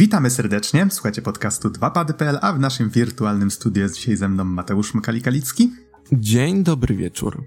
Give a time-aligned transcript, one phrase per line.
[0.00, 4.94] Witamy serdecznie, słuchajcie podcastu 2pady.pl, a w naszym wirtualnym studiu jest dzisiaj ze mną Mateusz
[4.94, 5.68] Mkali-Kalicki.
[6.12, 7.44] Dzień dobry wieczór.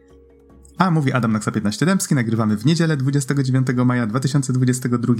[0.77, 5.13] A mówi Adam Naksa 15 Dębski, nagrywamy w niedzielę 29 maja 2022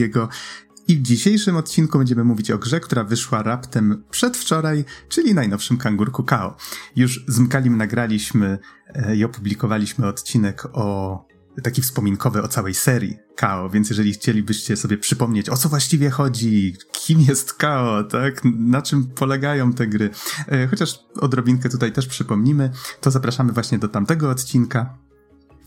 [0.87, 6.23] i w dzisiejszym odcinku będziemy mówić o grze, która wyszła raptem przedwczoraj, czyli najnowszym kangurku
[6.23, 6.55] KO.
[6.95, 11.32] Już z Mkalim nagraliśmy e, i opublikowaliśmy odcinek o
[11.63, 16.75] taki wspominkowy o całej serii KO, więc jeżeli chcielibyście sobie przypomnieć, o co właściwie chodzi,
[16.91, 20.09] kim jest KO, tak, na czym polegają te gry,
[20.47, 22.71] e, chociaż odrobinkę tutaj też przypomnimy,
[23.01, 24.97] to zapraszamy właśnie do tamtego odcinka.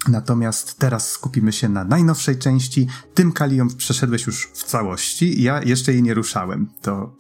[0.09, 2.89] Natomiast teraz skupimy się na najnowszej części.
[3.15, 5.43] Tym Kalią przeszedłeś już w całości.
[5.43, 6.69] Ja jeszcze jej nie ruszałem.
[6.83, 7.17] To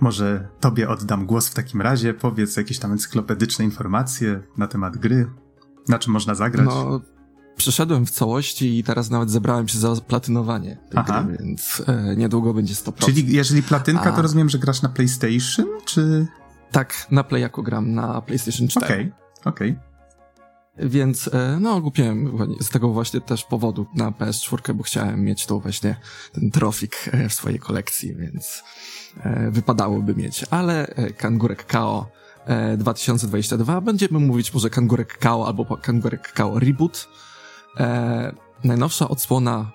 [0.00, 2.14] może tobie oddam głos w takim razie.
[2.14, 5.30] Powiedz jakieś tam encyklopedyczne informacje na temat gry.
[5.88, 6.66] Na czym można zagrać?
[6.66, 7.00] No,
[7.60, 11.22] przeszedłem w całości i teraz nawet zebrałem się za platynowanie tej Aha.
[11.22, 13.04] gry, więc e, niedługo będzie 100%.
[13.04, 14.12] Czyli jeżeli platynka, A...
[14.12, 16.26] to rozumiem, że grasz na PlayStation, czy...
[16.70, 18.86] Tak, na Play jako gram na PlayStation 4.
[18.86, 19.70] Okej, okay, okej.
[19.70, 19.90] Okay.
[20.88, 25.60] Więc e, no kupiłem z tego właśnie też powodu na PS4, bo chciałem mieć to
[25.60, 25.96] właśnie
[26.32, 28.62] ten trofik e, w swojej kolekcji, więc
[29.22, 30.44] e, wypadałoby mieć.
[30.50, 32.10] Ale Kangurek KO
[32.78, 37.08] 2022 będziemy mówić może Kangurek KO albo Kangurek KO Reboot.
[38.64, 39.72] Najnowsza odsłona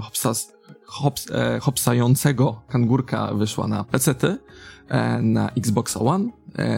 [0.00, 0.52] hopsas,
[0.86, 1.26] hops,
[1.60, 4.14] hopsającego kangurka wyszła na PC,
[5.22, 6.30] na Xbox One,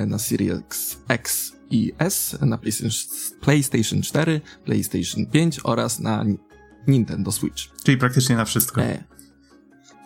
[0.06, 2.58] na Series X i S na
[3.40, 6.24] PlayStation 4, PlayStation 5 oraz na
[6.86, 7.62] Nintendo Switch.
[7.84, 8.82] Czyli praktycznie na wszystko.
[8.82, 9.04] E,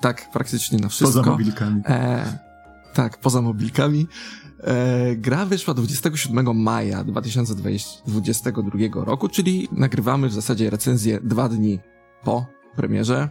[0.00, 1.18] tak, praktycznie na wszystko.
[1.20, 1.82] Poza mobilkami.
[1.86, 2.38] E,
[2.94, 4.06] tak, poza mobilkami.
[4.64, 11.78] E, gra wyszła 27 maja 2022 roku, czyli nagrywamy w zasadzie recenzję dwa dni
[12.24, 12.46] po
[12.76, 13.28] premierze.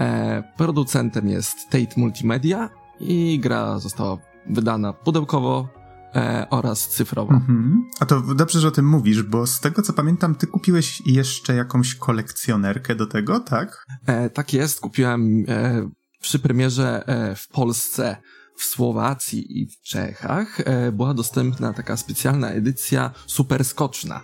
[0.00, 2.70] E, producentem jest Tate Multimedia
[3.00, 4.18] i gra została
[4.50, 5.68] wydana pudełkowo
[6.14, 7.34] e, oraz cyfrowo.
[7.34, 7.84] Mhm.
[8.00, 11.54] A to dobrze, że o tym mówisz, bo z tego co pamiętam, ty kupiłeś jeszcze
[11.54, 13.84] jakąś kolekcjonerkę do tego, tak?
[14.06, 15.88] E, tak jest, kupiłem e,
[16.20, 18.16] przy premierze e, w Polsce
[18.58, 24.20] w Słowacji i w Czechach e, była dostępna taka specjalna edycja super skoczna.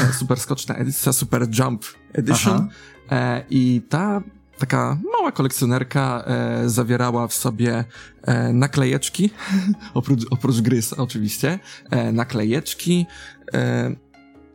[0.00, 2.68] E, super skoczna edycja Super Jump Edition.
[3.10, 4.22] E, I ta
[4.58, 7.84] taka mała kolekcjonerka e, zawierała w sobie
[8.22, 9.30] e, naklejeczki,
[9.94, 11.58] oprócz, oprócz gry oczywiście,
[11.90, 13.06] e, naklejeczki,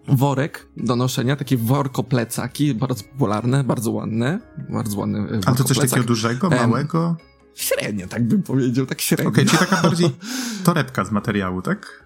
[0.08, 5.64] worek do noszenia, takie worko plecaki, bardzo popularne, bardzo ładne, bardzo ładne e, A to
[5.64, 7.16] coś takiego dużego, małego?
[7.56, 9.30] Średnio, tak bym powiedział, tak średnio.
[9.30, 10.10] Okej, okay, czyli taka bardziej
[10.64, 12.04] torebka z materiału, tak?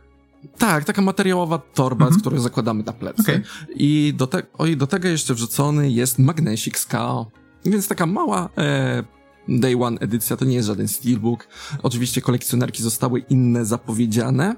[0.58, 2.14] Tak, taka materiałowa torba, -hmm.
[2.14, 3.22] z której zakładamy na plecy.
[3.22, 3.44] Okay.
[3.76, 7.32] I do, te, o, i do tego jeszcze wrzucony jest magnesik z KO.
[7.66, 9.04] Więc taka mała e,
[9.48, 11.48] Day One edycja, to nie jest żaden steelbook.
[11.84, 14.56] Oczywiście kolekcjonerki zostały inne zapowiedziane,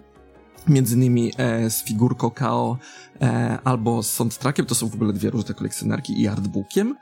[0.68, 2.78] między innymi e, z figurką KO
[3.22, 6.96] e, albo z soundtrackiem, to są w ogóle dwie różne kolekcjonerki i artbookiem,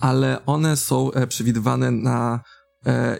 [0.00, 2.40] ale one są e, przewidywane na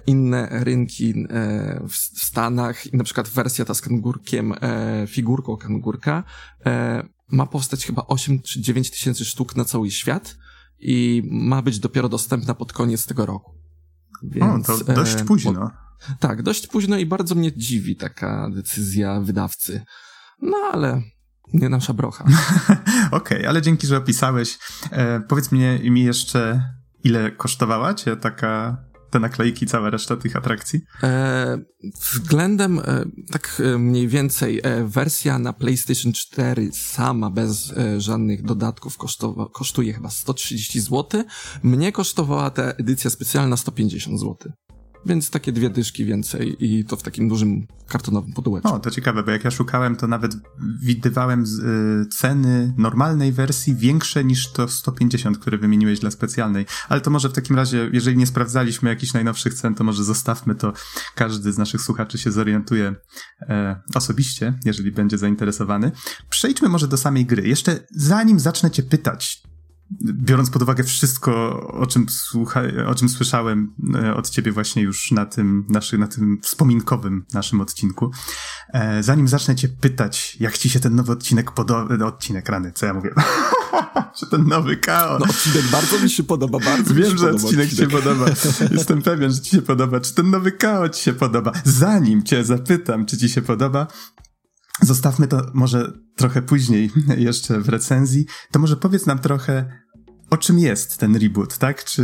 [0.07, 6.25] inne rynki e, w, Stanach i na przykład wersja ta z kangurkiem, e, figurką kangurka
[6.67, 10.37] e, ma powstać chyba 8 czy 9 tysięcy sztuk na cały świat,
[10.83, 13.55] i ma być dopiero dostępna pod koniec tego roku.
[14.23, 15.53] Więc, o, to dość e, późno.
[15.53, 15.71] Bo,
[16.21, 19.83] tak, dość późno i bardzo mnie dziwi taka decyzja wydawcy.
[20.43, 21.03] No ale
[21.53, 22.25] nie nasza brocha.
[23.11, 24.59] Okej, okay, ale dzięki, że opisałeś.
[24.91, 26.63] E, powiedz mnie, mi jeszcze,
[27.05, 30.81] ile kosztowała cię taka te naklejki, cała reszta tych atrakcji?
[31.03, 31.59] E,
[32.01, 38.43] względem, e, tak e, mniej więcej, e, wersja na PlayStation 4 sama, bez e, żadnych
[38.43, 41.25] dodatków, kosztowa, kosztuje chyba 130 zł.
[41.63, 44.53] Mnie kosztowała ta edycja specjalna 150 zł
[45.07, 48.75] więc takie dwie dyszki więcej i to w takim dużym kartonowym pudełeczku.
[48.75, 50.37] O, to ciekawe, bo jak ja szukałem, to nawet
[50.83, 56.67] widywałem z, y, ceny normalnej wersji większe niż to 150, które wymieniłeś dla specjalnej.
[56.89, 60.55] Ale to może w takim razie, jeżeli nie sprawdzaliśmy jakichś najnowszych cen, to może zostawmy
[60.55, 60.73] to.
[61.15, 62.95] Każdy z naszych słuchaczy się zorientuje
[63.41, 65.93] e, osobiście, jeżeli będzie zainteresowany.
[66.31, 67.49] Przejdźmy może do samej gry.
[67.49, 69.43] Jeszcze zanim zacznę cię pytać,
[70.01, 75.11] biorąc pod uwagę wszystko, o czym, słucha, o czym słyszałem e, od ciebie właśnie już
[75.11, 78.11] na tym, naszy, na tym wspominkowym naszym odcinku,
[78.73, 82.73] e, zanim zacznę cię pytać, jak ci się ten nowy odcinek podoba, e, odcinek rany,
[82.73, 83.11] co ja mówię?
[84.19, 85.21] Czy ten nowy chaos?
[85.21, 88.27] No odcinek bardzo mi się podoba, bardzo Wiem, że odcinek ci się podoba.
[88.71, 90.01] Jestem pewien, że ci się podoba.
[90.01, 91.53] Czy ten nowy chaos ci się podoba?
[91.65, 93.87] Zanim cię zapytam, czy ci się podoba,
[94.81, 98.27] Zostawmy to może trochę później, jeszcze w recenzji.
[98.51, 99.82] To może powiedz nam trochę,
[100.33, 101.85] o czym jest ten reboot, tak?
[101.85, 102.03] Czy,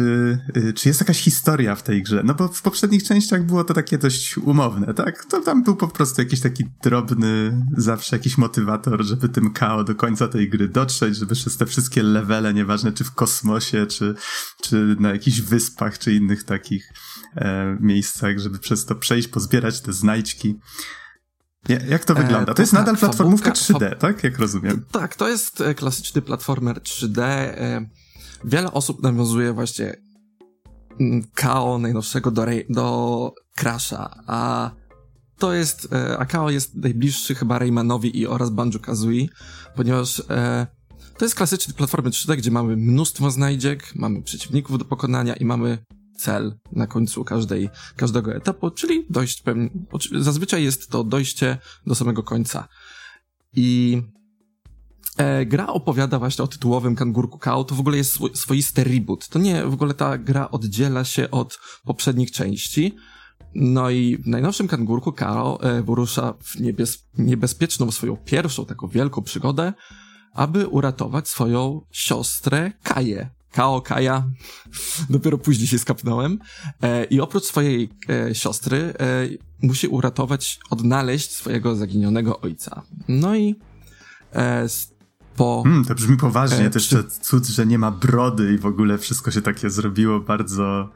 [0.56, 2.22] y, czy jest jakaś historia w tej grze?
[2.24, 5.24] No bo w poprzednich częściach było to takie dość umowne, tak?
[5.24, 9.94] To tam był po prostu jakiś taki drobny, zawsze jakiś motywator, żeby tym KO do
[9.94, 14.14] końca tej gry dotrzeć, żeby przez te wszystkie levele, nieważne czy w kosmosie, czy,
[14.62, 16.92] czy na jakichś wyspach, czy innych takich
[17.36, 20.58] e, miejscach, żeby przez to przejść, pozbierać te znajdźki.
[21.88, 22.54] Jak to e, wygląda?
[22.54, 24.24] To jest nadal platformówka 3D, tak?
[24.24, 24.84] Jak rozumiem.
[24.92, 27.22] Tak, to jest e, klasyczny platformer 3D.
[28.44, 29.96] Wiele osób nawiązuje właśnie
[31.00, 34.70] mm, KO najnowszego do, do Crasha, a
[35.38, 39.26] to jest, e, a KO jest najbliższy chyba Raymanowi i oraz Banjo-Kazooie,
[39.76, 40.66] ponieważ e,
[41.18, 45.78] to jest klasyczny platformy 3D, gdzie mamy mnóstwo znajdziek, mamy przeciwników do pokonania i mamy
[46.16, 49.70] cel na końcu każdej, każdego etapu, czyli dojść pewnie,
[50.18, 52.68] zazwyczaj jest to dojście do samego końca.
[53.54, 54.02] I
[55.18, 59.28] E, gra opowiada właśnie o tytułowym kangurku Kao, to w ogóle jest swo swoisty reboot.
[59.28, 62.96] To nie, w ogóle ta gra oddziela się od poprzednich części.
[63.54, 69.22] No i w najnowszym kangurku Kao e, wyrusza w niebez niebezpieczną swoją pierwszą taką wielką
[69.22, 69.72] przygodę,
[70.32, 73.30] aby uratować swoją siostrę Kaję.
[73.52, 74.24] Kao Kaja,
[75.10, 76.38] dopiero później się skapnąłem.
[76.82, 78.94] E, I oprócz swojej e, siostry
[79.62, 82.82] musi uratować, odnaleźć swojego zaginionego ojca.
[83.08, 83.54] No i
[85.38, 85.62] po...
[85.62, 89.30] Hmm, to brzmi poważnie, e, też cud, że nie ma brody i w ogóle wszystko
[89.30, 90.90] się takie zrobiło bardzo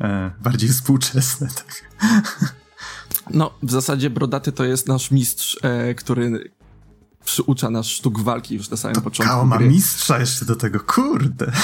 [0.00, 1.48] e, bardziej współczesne.
[1.54, 1.82] Tak.
[3.30, 6.50] No, w zasadzie Brodaty to jest nasz mistrz, e, który
[7.28, 9.34] przyucza nas sztuk walki już na samym to początku.
[9.34, 11.52] Kao ma mistrza jeszcze do tego, kurde.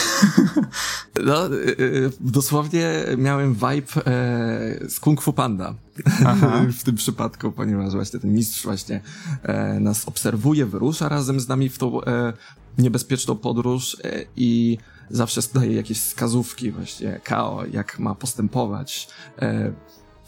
[1.25, 5.75] No, y, y, dosłownie miałem vibe e, z Kung Fu Panda
[6.79, 9.01] w tym przypadku, ponieważ właśnie ten mistrz właśnie
[9.43, 12.33] e, nas obserwuje, wyrusza razem z nami w tą e,
[12.79, 13.97] niebezpieczną podróż
[14.37, 14.79] i
[15.11, 19.09] zawsze daje jakieś wskazówki właśnie Kao, jak ma postępować.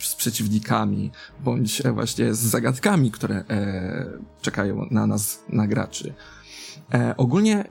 [0.01, 1.11] E, z przeciwnikami,
[1.41, 4.07] bądź e, właśnie z zagadkami, które e,
[4.43, 6.15] czekają na nas, na graczy.
[6.95, 7.65] E, ogólnie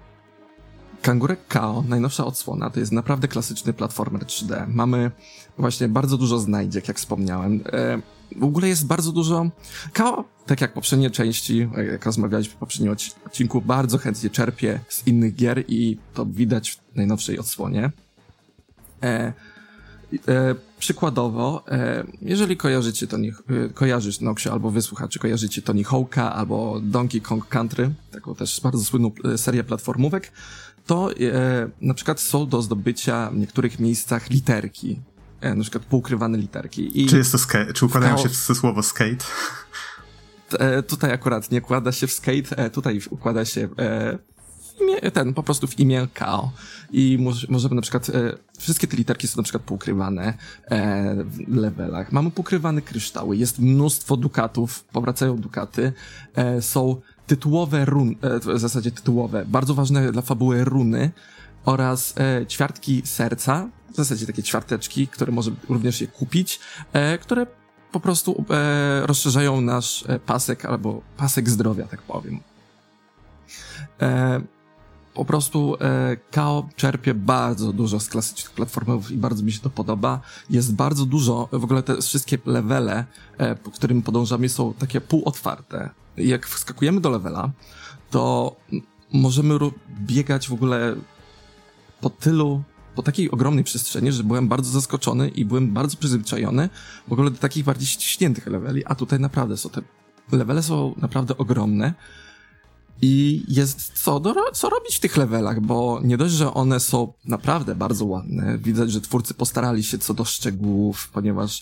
[1.01, 4.67] Kangurek Kao, najnowsza odsłona, to jest naprawdę klasyczny platformer 3D.
[4.67, 5.11] Mamy
[5.57, 7.63] właśnie bardzo dużo znajdziek, jak wspomniałem.
[7.73, 8.01] E,
[8.35, 9.49] w ogóle jest bardzo dużo...
[9.93, 12.95] Kao, tak jak poprzednie części, jak rozmawialiśmy w poprzednim
[13.25, 17.91] odcinku, bardzo chętnie czerpie z innych gier i to widać w najnowszej odsłonie.
[19.03, 19.33] E,
[20.27, 26.79] E, przykładowo, e, jeżeli kojarzycie Tony, e, kojarzysz Noxie albo wysłuchaczy, kojarzycie Tony Hawk'a albo
[26.83, 30.31] Donkey Kong Country, taką też bardzo słynną e, serię platformówek,
[30.85, 31.15] to e,
[31.81, 34.99] na przykład są do zdobycia w niektórych miejscach literki,
[35.41, 37.01] e, na przykład półkrywane literki.
[37.01, 39.25] I czy jest to skate, czy układają się w słowo skate?
[40.87, 43.69] tutaj akurat nie układa się w skate, tutaj układa się
[44.81, 46.51] imię, ten, po prostu w imię Kao.
[46.91, 47.19] I
[47.49, 50.33] możemy na przykład, e, wszystkie te literki są na przykład poukrywane
[50.65, 52.11] e, w levelach.
[52.11, 55.93] Mamy pokrywane kryształy, jest mnóstwo dukatów, powracają dukaty,
[56.35, 61.11] e, są tytułowe run, e, w zasadzie tytułowe, bardzo ważne dla fabuły runy
[61.65, 66.59] oraz e, ćwiartki serca, w zasadzie takie ćwiarteczki, które może również je kupić,
[66.93, 67.47] e, które
[67.95, 72.39] po prostu e, rozszerzają nasz e, pasek albo pasek zdrowia, tak powiem.
[74.01, 74.41] E,
[75.15, 79.69] po prostu e, KO czerpie bardzo dużo z klasycznych platformów i bardzo mi się to
[79.69, 80.21] podoba.
[80.49, 83.05] Jest bardzo dużo, w ogóle te wszystkie levele,
[83.37, 85.89] e, po którym podążamy są takie półotwarte.
[86.17, 87.51] Jak wskakujemy do levela,
[88.11, 88.55] to
[89.13, 90.95] możemy biegać w ogóle
[92.01, 92.63] po tylu
[92.95, 96.69] po takiej ogromnej przestrzeni, że byłem bardzo zaskoczony i byłem bardzo przyzwyczajony
[97.07, 99.81] w ogóle do takich bardziej ściśniętych leveli, a tutaj naprawdę są te
[100.31, 101.93] levele są naprawdę ogromne
[103.01, 107.13] i jest co, do, co robić w tych levelach, bo nie dość, że one są
[107.25, 111.61] naprawdę bardzo ładne, widać, że twórcy postarali się co do szczegółów, ponieważ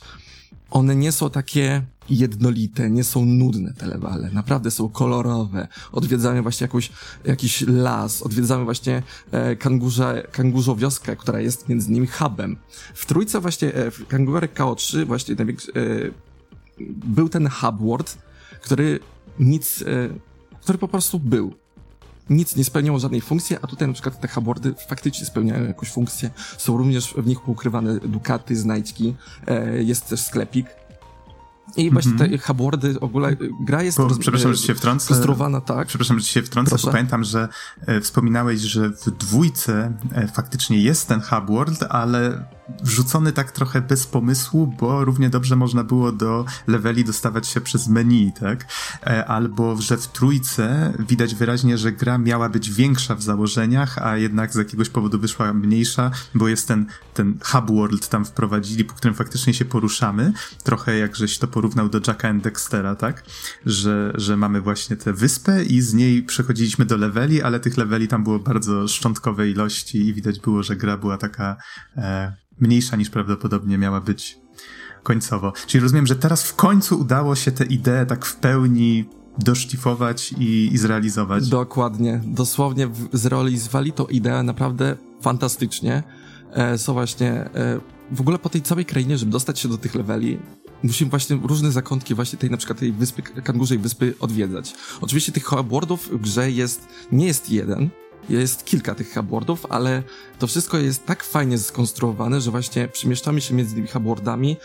[0.72, 5.68] one nie są takie jednolite, nie są nudne te levele, naprawdę są kolorowe.
[5.92, 6.92] Odwiedzamy właśnie jakąś,
[7.26, 12.58] jakiś las, odwiedzamy właśnie e, kangurze, kangurzą wioskę, która jest między nimi hubem.
[12.96, 15.46] W trójce właśnie, e, w Kangurek KO3 właśnie e,
[17.06, 18.18] był ten hub world,
[18.62, 19.00] który
[19.40, 19.86] nic, e,
[20.64, 21.54] który po prostu był.
[22.30, 26.30] Nic nie spełniało żadnej funkcji, a tutaj na przykład te hubboardy faktycznie spełniają jakąś funkcję.
[26.58, 29.16] Są również w nich ukrywane dukaty, znajdźki,
[29.48, 30.68] e, jest też sklepik.
[31.78, 32.32] I właśnie mm -hmm.
[32.32, 35.88] te hubboardy, w ogóle gra jest bo, roz, przepraszam, że się wtrącę, konstruowana tak.
[35.88, 36.88] Przepraszam, że się wtrącę, Proszę.
[36.88, 37.48] bo pamiętam, że
[37.86, 42.46] e, wspominałeś, że w dwójce e, faktycznie jest ten hubworld, ale
[42.84, 47.88] wrzucony tak trochę bez pomysłu, bo równie dobrze można było do leveli dostawać się przez
[47.88, 48.66] menu, tak?
[49.08, 54.18] E, albo, że w trójce widać wyraźnie, że gra miała być większa w założeniach, a
[54.18, 58.94] jednak z jakiegoś powodu wyszła mniejsza, bo jest ten, ten hub world tam wprowadzili, po
[58.94, 60.34] którym faktycznie się poruszamy.
[60.64, 63.24] Trochę jak żeś to porównał do Jacka and Dextera, tak?
[63.66, 68.08] Że, że mamy właśnie tę wyspę i z niej przechodziliśmy do leveli, ale tych leveli
[68.08, 71.56] tam było bardzo szczątkowe ilości i widać było, że gra była taka
[71.98, 74.38] e, mniejsza niż prawdopodobnie miała być
[75.04, 75.54] końcowo.
[75.68, 79.06] Czyli rozumiem, że teraz w końcu udało się tę ideę tak w pełni
[79.38, 81.50] doszlifować i, i zrealizować.
[81.50, 82.22] Dokładnie.
[82.26, 86.04] Dosłownie zrealizowali tą ideę naprawdę fantastycznie.
[86.52, 87.80] E, są właśnie e,
[88.12, 90.40] w ogóle po tej całej krainie, żeby dostać się do tych leveli,
[90.84, 94.74] musimy właśnie różne zakątki właśnie tej na przykład tej wyspy, kangurzej wyspy odwiedzać.
[95.02, 97.90] Oczywiście tych hubwordów w grze jest, nie jest jeden,
[98.30, 100.04] jest kilka tych hubwordów, ale
[100.40, 104.58] to wszystko jest tak fajnie skonstruowane, że właśnie przemieszczamy się między tymi hubwordami,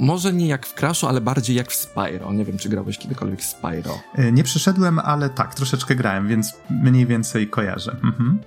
[0.00, 2.32] może nie jak w Crashu, ale bardziej jak w Spyro.
[2.32, 4.00] Nie wiem, czy grałeś kiedykolwiek w Spyro.
[4.14, 7.92] E, nie przeszedłem, ale tak, troszeczkę grałem, więc mniej więcej kojarzę.
[7.92, 8.38] Mhm.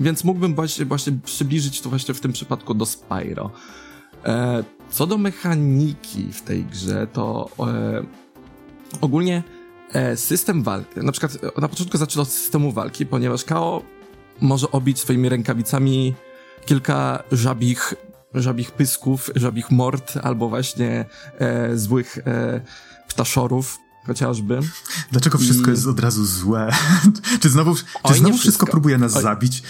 [0.00, 3.50] Więc mógłbym właśnie, właśnie przybliżyć to właśnie w tym przypadku do Spyro.
[4.24, 8.02] E, co do mechaniki w tej grze, to e,
[9.00, 9.42] ogólnie
[10.16, 13.82] system walki, na przykład e, na początku zaczęło od systemu walki, ponieważ Kao
[14.40, 16.14] może obić swoimi rękawicami
[16.66, 17.94] kilka żabich,
[18.34, 21.04] żabich pysków, żabich mord, albo właśnie
[21.38, 22.60] e, złych e,
[23.08, 24.60] ptaszorów, chociażby.
[25.12, 25.70] Dlaczego wszystko I...
[25.70, 26.70] jest od razu złe?
[27.40, 28.38] czy znowu, czy Oj, znowu wszystko.
[28.38, 29.22] wszystko próbuje nas Oj.
[29.22, 29.62] zabić?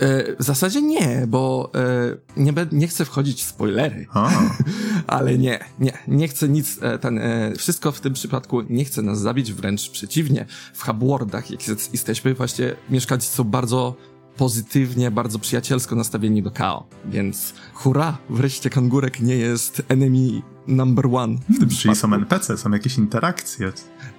[0.00, 4.06] E, w zasadzie nie, bo e, nie, nie chcę wchodzić w spoilery.
[5.06, 7.20] Ale nie, nie, nie chcę nic, e, ten,
[7.58, 10.46] wszystko w tym przypadku nie chce nas zabić, wręcz przeciwnie.
[10.74, 11.60] W Hubwardach, jak
[11.92, 13.96] jesteśmy, właśnie mieszkańcy są bardzo
[14.36, 16.86] pozytywnie, bardzo przyjacielsko nastawieni do Kao.
[17.04, 22.00] Więc hurra, wreszcie kangurek nie jest enemy number one w tym Czyli przypadku.
[22.00, 23.72] są NPC, są jakieś interakcje.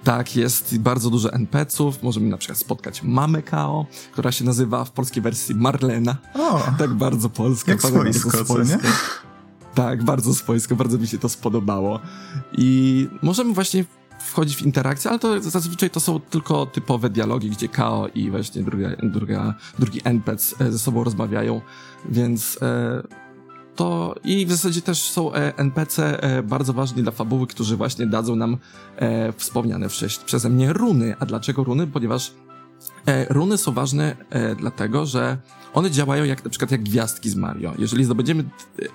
[0.04, 2.02] Tak, jest bardzo dużo NPC-ów.
[2.02, 6.16] Możemy na przykład spotkać mamę Kao, która się nazywa w polskiej wersji Marlena.
[6.34, 7.72] O, tak bardzo polska.
[7.72, 8.78] Jak swojsko, bardzo nie?
[9.74, 12.00] Tak, bardzo swojsko, bardzo mi się to spodobało.
[12.52, 13.84] I możemy właśnie
[14.18, 18.62] wchodzić w interakcję, ale to zazwyczaj to są tylko typowe dialogi, gdzie Kao i właśnie
[18.62, 21.60] druga, druga, drugi NPC ze sobą rozmawiają,
[22.08, 23.02] więc e,
[23.76, 28.06] to i w zasadzie też są e, NPC e, bardzo ważni dla fabuły, którzy właśnie
[28.06, 28.56] dadzą nam
[28.96, 29.88] e, wspomniane
[30.26, 31.14] przeze mnie runy.
[31.20, 31.86] A dlaczego runy?
[31.86, 32.32] Ponieważ
[33.28, 34.16] runy są ważne
[34.58, 35.38] dlatego, że
[35.74, 37.72] one działają jak na przykład jak gwiazdki z Mario.
[37.78, 38.44] Jeżeli zdobędziemy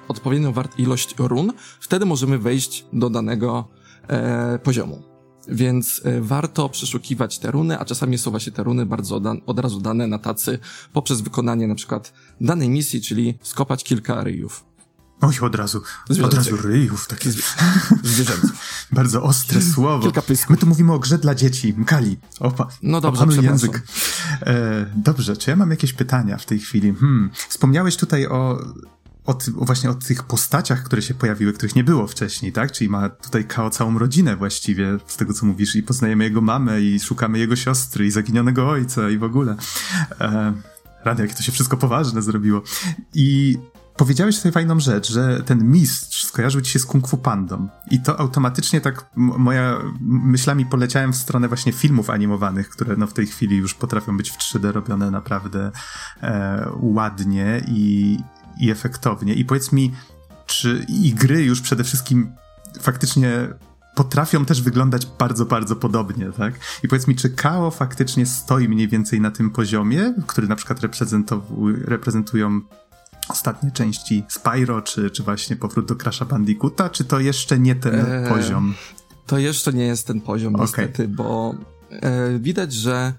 [0.08, 3.68] odpowiednią ilość run, wtedy możemy wejść do danego
[4.64, 5.02] poziomu.
[5.48, 10.08] Więc warto przeszukiwać te runy, a czasami są właśnie te runy bardzo od razu dane
[10.08, 10.60] na tacy
[10.94, 14.69] poprzez wykonanie na przykład danej misji, czyli skopać kilka ryjów.
[15.22, 15.82] Oj, od razu,
[16.24, 17.32] od razu ryjów, takie
[18.04, 18.48] zwierzęce.
[18.92, 20.04] Bardzo ostre słowo.
[20.04, 20.50] Kilka pysków.
[20.50, 22.18] My tu mówimy o grze dla dzieci, Kali.
[22.40, 23.82] Opa, no dobrze, język.
[24.42, 26.94] E, dobrze, czy ja mam jakieś pytania w tej chwili?
[27.00, 27.30] Hmm.
[27.50, 28.60] Wspomniałeś tutaj o,
[29.26, 32.72] o, ty, właśnie o tych postaciach, które się pojawiły, których nie było wcześniej, tak?
[32.72, 36.82] Czyli ma tutaj Kao całą rodzinę właściwie, z tego co mówisz, i poznajemy jego mamę,
[36.82, 39.56] i szukamy jego siostry, i zaginionego ojca, i w ogóle.
[40.22, 40.54] E,
[41.06, 42.62] Rady, jakie to się wszystko poważne zrobiło.
[43.14, 43.58] I
[44.00, 47.68] powiedziałeś tutaj fajną rzecz, że ten mistrz skojarzył ci się z Kung Fu Pandą.
[47.92, 53.14] I to automatycznie tak moja myślami poleciałem w stronę właśnie filmów animowanych, które no w
[53.14, 55.72] tej chwili już potrafią być w 3D robione naprawdę
[56.24, 58.18] e, ładnie i,
[58.60, 59.34] i efektownie.
[59.34, 59.94] I powiedz mi,
[60.46, 62.32] czy i gry już przede wszystkim
[62.82, 63.32] faktycznie
[63.96, 66.54] potrafią też wyglądać bardzo, bardzo podobnie, tak?
[66.84, 70.80] I powiedz mi, czy KO faktycznie stoi mniej więcej na tym poziomie, który na przykład
[71.86, 72.62] reprezentują
[73.30, 77.96] ostatnie części Spyro, czy, czy właśnie powrót do Crasha Bandicoota, czy to jeszcze nie ten
[77.96, 78.74] eee, poziom?
[79.26, 80.66] To jeszcze nie jest ten poziom, okay.
[80.66, 81.56] niestety, bo
[81.92, 83.14] e, widać, że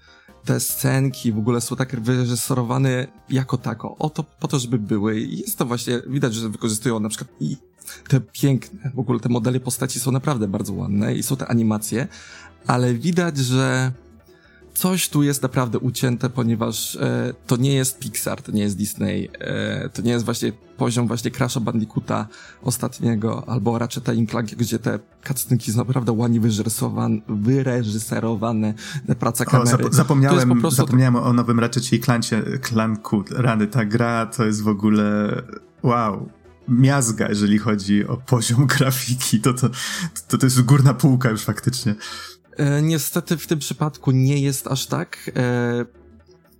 [0.45, 5.21] te scenki w ogóle są tak wyreżyserowane jako tako, o to, po to, żeby były.
[5.21, 7.57] I jest to właśnie, widać, że wykorzystują na przykład i
[8.09, 12.09] te piękne, w ogóle te modele postaci są naprawdę bardzo ładne i są te animacje,
[12.67, 13.93] ale widać, że
[14.75, 19.31] coś tu jest naprawdę ucięte, ponieważ e, to nie jest Pixar, to nie jest Disney,
[19.39, 22.27] e, to nie jest właśnie poziom właśnie Crash'a Bandicoota
[22.62, 24.99] ostatniego, albo Ratcheta Clank, gdzie te
[25.29, 26.41] cutscenki są naprawdę ładnie
[27.29, 28.75] wyreżyserowane,
[29.19, 29.89] praca kamery.
[29.89, 30.77] O, zapomniałem, prostu...
[30.77, 32.00] zapomniałem o nowym Ratchetie i
[32.61, 35.43] Clanku, rany, ta gra to jest w ogóle
[35.83, 36.29] wow
[36.69, 39.69] miazga, jeżeli chodzi o poziom grafiki, to, to,
[40.29, 41.95] to, to jest górna półka już faktycznie.
[42.57, 45.30] E, niestety w tym przypadku nie jest aż tak.
[45.37, 45.85] E,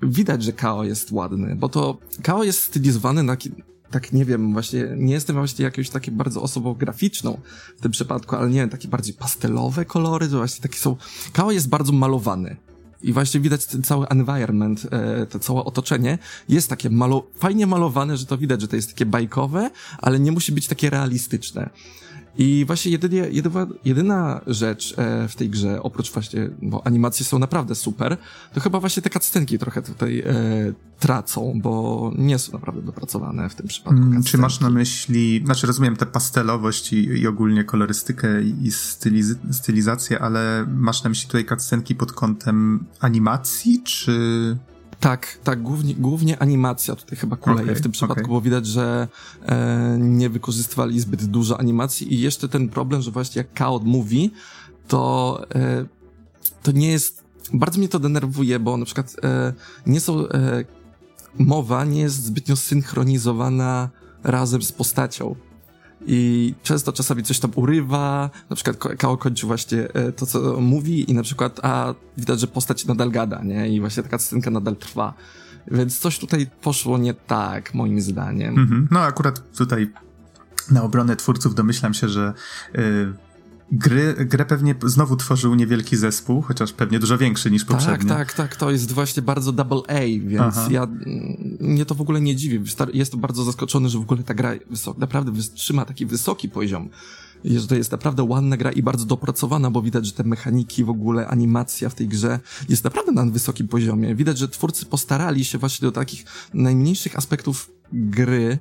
[0.03, 3.37] widać, że Kao jest ładny, bo to Kao jest stylizowany na,
[3.91, 7.41] tak nie wiem, właśnie nie jestem właśnie jakąś taką bardzo osobą graficzną
[7.77, 10.97] w tym przypadku, ale nie wiem, takie bardziej pastelowe kolory, to właśnie takie są,
[11.33, 12.57] Kao jest bardzo malowany.
[13.03, 16.19] I właśnie widać ten cały environment, e, to całe otoczenie
[16.49, 20.33] jest takie malo fajnie malowane, że to widać, że to jest takie bajkowe, ale nie
[20.33, 21.71] musi być takie realistyczne.
[22.39, 27.39] I właśnie jedynie, jedyna, jedyna rzecz e, w tej grze, oprócz właśnie, bo animacje są
[27.39, 28.17] naprawdę super,
[28.55, 30.33] to chyba właśnie te cutscenki trochę tutaj e,
[30.99, 34.03] tracą, bo nie są naprawdę dopracowane w tym przypadku.
[34.03, 39.35] Mm, czy masz na myśli, znaczy rozumiem tę pastelowość i, i ogólnie kolorystykę i styliz
[39.51, 44.57] stylizację, ale masz na myśli tutaj cutscenki pod kątem animacji, czy
[45.01, 48.29] tak, tak, głównie, głównie animacja tutaj chyba kuleje okay, w tym przypadku, okay.
[48.29, 49.09] bo widać, że
[49.47, 54.31] e, nie wykorzystywali zbyt dużo animacji i jeszcze ten problem, że właśnie jak Kaod mówi,
[54.89, 55.85] to e,
[56.63, 59.53] to nie jest, bardzo mnie to denerwuje, bo na przykład e,
[59.87, 60.65] nie są, e,
[61.39, 63.91] mowa nie jest zbytnio synchronizowana
[64.25, 65.35] razem z postacią
[66.07, 71.11] i często czasami coś tam urywa, na przykład Kao kończy właśnie e, to, co mówi
[71.11, 73.69] i na przykład, a widać, że postać nadal gada, nie?
[73.69, 75.15] I właśnie taka scenka nadal trwa.
[75.71, 78.55] Więc coś tutaj poszło nie tak, moim zdaniem.
[78.59, 78.87] Mm -hmm.
[78.91, 79.93] No akurat tutaj
[80.71, 82.33] na obronę twórców domyślam się, że
[82.75, 83.15] yy
[83.73, 88.09] Gry, grę pewnie znowu tworzył niewielki zespół, chociaż pewnie dużo większy niż poprzednio.
[88.09, 90.69] Tak, tak, tak, to jest właśnie bardzo double A, więc Aha.
[90.71, 90.89] ja,
[91.61, 92.65] mnie to w ogóle nie dziwi.
[92.93, 94.53] Jestem bardzo zaskoczony, że w ogóle ta gra
[94.99, 96.89] naprawdę trzyma taki wysoki poziom.
[97.45, 100.91] Że to jest naprawdę ładna gra i bardzo dopracowana, bo widać, że te mechaniki, w
[100.91, 104.15] ogóle animacja w tej grze jest naprawdę na wysokim poziomie.
[104.15, 106.25] Widać, że twórcy postarali się właśnie do takich
[106.55, 108.59] najmniejszych aspektów gry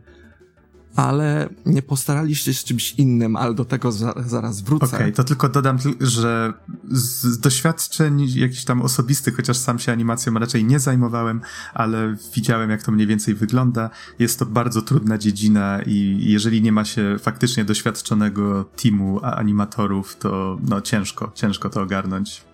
[0.96, 4.86] ale nie postarali się czymś innym, ale do tego za, zaraz wrócę.
[4.86, 6.53] Okej, okay, to tylko dodam, że
[6.89, 11.41] z doświadczeń jakichś tam osobistych, chociaż sam się animacją raczej nie zajmowałem,
[11.74, 13.89] ale widziałem, jak to mniej więcej wygląda.
[14.19, 20.58] Jest to bardzo trudna dziedzina i jeżeli nie ma się faktycznie doświadczonego teamu animatorów, to
[20.69, 22.49] no ciężko, ciężko to ogarnąć.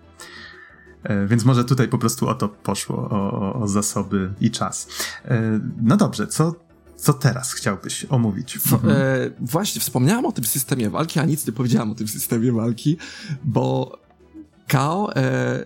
[1.03, 4.87] E, więc może tutaj po prostu o to poszło, o, o, o zasoby i czas.
[5.25, 6.64] E, no dobrze, co
[6.97, 8.57] co teraz chciałbyś omówić?
[8.69, 8.93] Co, mhm.
[8.95, 8.97] e,
[9.39, 12.97] właśnie, wspomniałem o tym systemie walki, a nic nie powiedziałem o tym systemie walki,
[13.43, 13.99] bo
[14.67, 15.65] KO, e,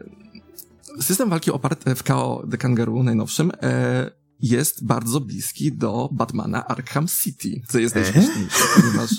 [1.02, 7.08] system walki oparty w KO The Kangaroo najnowszym e, jest bardzo bliski do Batmana Arkham
[7.08, 8.02] City, co jest e?
[8.02, 9.10] najśmieszniejsze, ponieważ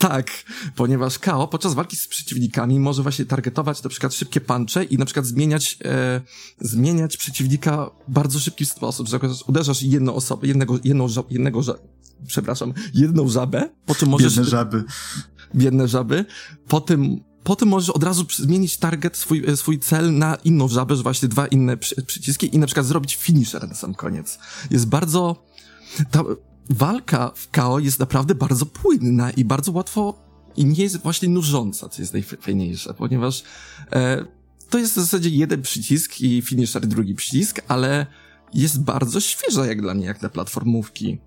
[0.00, 0.30] tak,
[0.76, 5.04] ponieważ KO podczas walki z przeciwnikami może właśnie targetować na przykład szybkie puncze i na
[5.04, 6.20] przykład zmieniać, e,
[6.60, 11.60] zmieniać przeciwnika w bardzo szybki sposób, że uderzasz jedną osobę, jednego, jedną, jednego,
[12.26, 14.36] przepraszam, jedną żabę, po czym możesz...
[14.36, 14.84] Biedne żaby.
[15.54, 16.24] Biedne żaby,
[16.68, 20.68] po tym po tym możesz od razu zmienić target, swój, e, swój cel na inną
[20.68, 24.38] żabę, że właśnie dwa inne przy, przyciski i na przykład zrobić finisher na sam koniec.
[24.70, 25.44] Jest bardzo,
[26.10, 26.24] ta,
[26.70, 31.88] walka w KO jest naprawdę bardzo płynna i bardzo łatwo i nie jest właśnie nużąca,
[31.88, 33.44] co jest najfajniejsze, ponieważ
[33.92, 34.24] e,
[34.70, 38.06] to jest w zasadzie jeden przycisk i finisher drugi przycisk, ale
[38.54, 41.20] jest bardzo świeża jak dla mnie, jak na platformówki.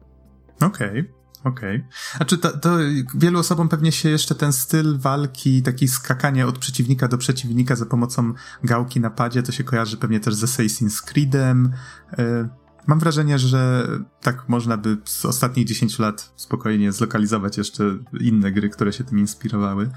[0.62, 0.90] Okej.
[0.90, 1.24] Okay.
[1.44, 1.76] Okej.
[1.76, 1.90] Okay.
[2.20, 2.78] A czy to, to,
[3.16, 7.86] wielu osobom pewnie się jeszcze ten styl walki, taki skakanie od przeciwnika do przeciwnika za
[7.86, 11.74] pomocą gałki na padzie, to się kojarzy pewnie też z Assassin's Creedem.
[12.20, 13.88] Y Mam wrażenie, że
[14.22, 17.84] tak można by z ostatnich 10 lat spokojnie zlokalizować jeszcze
[18.20, 19.90] inne gry, które się tym inspirowały.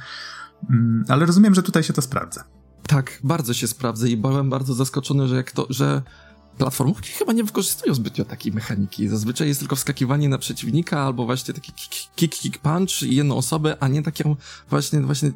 [0.70, 2.44] Mm, ale rozumiem, że tutaj się to sprawdza.
[2.86, 6.02] Tak, bardzo się sprawdza i byłem bardzo zaskoczony, że jak to, że
[6.58, 9.08] platformówki chyba nie wykorzystują zbytnio takiej mechaniki.
[9.08, 11.72] Zazwyczaj jest tylko wskakiwanie na przeciwnika albo właśnie taki
[12.16, 14.36] kick, kick, punch i jedną osobę, a nie taką
[14.70, 15.32] właśnie, właśnie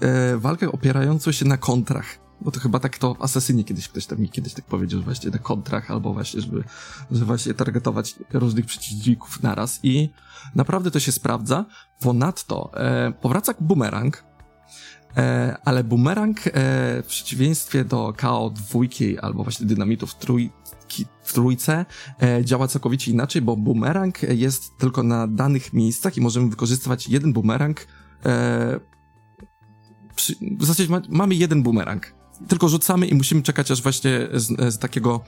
[0.00, 2.21] e, walkę opierającą się na kontrach.
[2.42, 5.04] Bo to chyba tak to w Asasynie kiedyś ktoś tam mi kiedyś tak powiedział, że
[5.04, 6.64] właśnie na kontrach, albo właśnie, żeby,
[7.10, 10.10] że właśnie targetować różnych przeciwników naraz i
[10.54, 11.64] naprawdę to się sprawdza.
[12.00, 14.24] Ponadto e, powraca bumerang,
[15.16, 16.50] e, ale bumerang e,
[17.02, 21.86] w przeciwieństwie do KO dwójki albo właśnie dynamitów trójki, trójce
[22.22, 27.32] e, działa całkowicie inaczej, bo bumerang jest tylko na danych miejscach i możemy wykorzystywać jeden
[27.32, 27.86] bumerang
[28.24, 28.80] e,
[30.14, 34.74] przy, w zasadzie ma, mamy jeden bumerang tylko rzucamy i musimy czekać aż właśnie z,
[34.74, 35.20] z takiego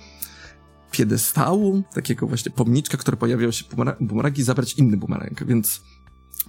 [0.90, 3.64] piedestału, takiego właśnie pomniczka, który pojawiał się
[4.00, 5.81] bumerang i zabrać inny bumerang, więc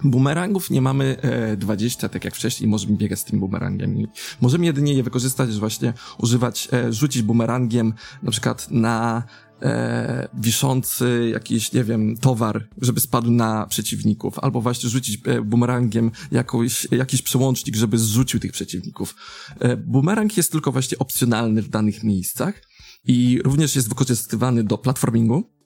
[0.04, 4.06] Bumerangów nie mamy e, 20, tak jak wcześniej, możemy biegać z tym bumerangiem.
[4.40, 9.22] Możemy jedynie je wykorzystać, właśnie używać, e, rzucić bumerangiem na przykład na
[9.62, 16.10] e, wiszący jakiś, nie wiem, towar, żeby spadł na przeciwników, albo właśnie rzucić e, bumerangiem
[16.32, 19.14] jakąś, jakiś przełącznik, żeby zrzucił tych przeciwników.
[19.60, 22.62] E, bumerang jest tylko właśnie opcjonalny w danych miejscach
[23.04, 25.56] i również jest wykorzystywany do platformingu,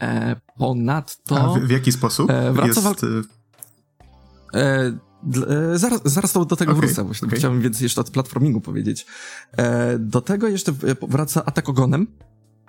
[0.00, 1.54] E, ponadto...
[1.54, 3.04] W, w jaki sposób e, wraca jest...
[4.54, 4.58] E,
[5.48, 7.38] e, zaraz, zaraz do tego okay, wrócę, właśnie okay.
[7.38, 9.06] chciałbym więcej jeszcze o platformingu powiedzieć.
[9.52, 12.06] E, do tego jeszcze wraca atak ogonem,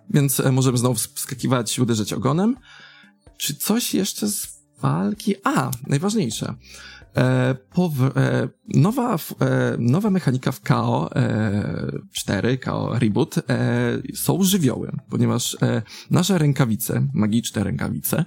[0.10, 2.56] więc e, możemy znowu wskakiwać i uderzyć ogonem.
[3.38, 5.36] Czy coś jeszcze z walki?
[5.44, 6.56] A, najważniejsze.
[7.16, 9.18] E, po, e, nowa, e,
[9.80, 11.10] nowa mechanika w KO
[12.12, 13.36] 4, KO Reboot,
[14.16, 15.58] są żywioły, ponieważ
[16.12, 18.26] nasze rękawice, magiczne rękawice,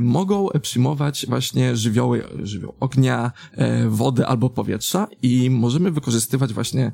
[0.00, 3.32] mogą przyjmować właśnie żywioły, żywioł ognia,
[3.88, 6.92] wody albo powietrza i możemy wykorzystywać właśnie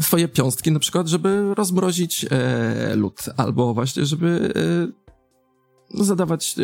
[0.00, 2.26] swoje piąstki na przykład, żeby rozmrozić
[2.94, 4.52] lód, albo właśnie, żeby
[5.94, 6.56] zadawać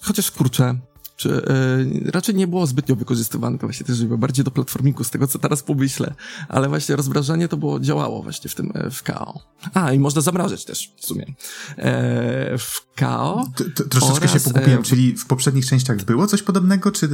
[0.00, 0.78] chociaż kurczę,
[1.18, 5.26] czy, e, raczej nie było zbytnio wykorzystywane to właśnie też bardziej do platformiku, z tego
[5.26, 6.14] co teraz pomyślę,
[6.48, 9.40] ale właśnie rozmrażanie to było, działało właśnie w tym, e, w KO.
[9.74, 11.34] A, i można zamrażać też, w sumie.
[11.76, 13.46] E, w KO.
[13.90, 17.08] troszeczkę oraz, się pogubiłem, czyli w poprzednich częściach było coś podobnego, czy...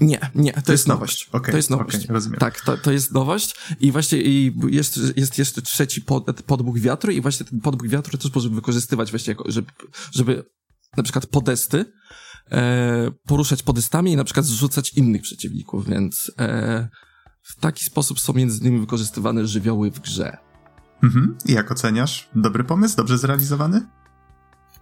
[0.00, 1.28] Nie, nie, to, to jest nowość.
[1.32, 1.96] Okay, to jest nowość.
[1.96, 2.40] Okay, rozumiem.
[2.40, 7.12] Tak, to, to jest nowość i właśnie i jest, jest jeszcze trzeci pod, podmuch wiatru
[7.12, 9.70] i właśnie ten podmuch wiatru też możemy wykorzystywać właśnie jako, żeby,
[10.12, 10.44] żeby
[10.96, 11.84] na przykład podesty,
[12.52, 16.88] e, poruszać podestami i na przykład zrzucać innych przeciwników, więc e,
[17.42, 20.36] w taki sposób są między innymi wykorzystywane żywioły w grze.
[21.02, 21.36] Mhm.
[21.46, 22.28] I jak oceniasz?
[22.34, 22.96] Dobry pomysł?
[22.96, 23.86] Dobrze zrealizowany?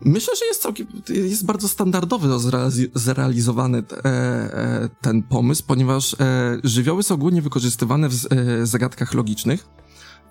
[0.00, 2.38] Myślę, że jest całkiem, jest bardzo standardowo
[2.94, 6.16] zrealizowany e, e, ten pomysł, ponieważ e,
[6.64, 8.14] żywioły są ogólnie wykorzystywane w
[8.62, 9.66] zagadkach logicznych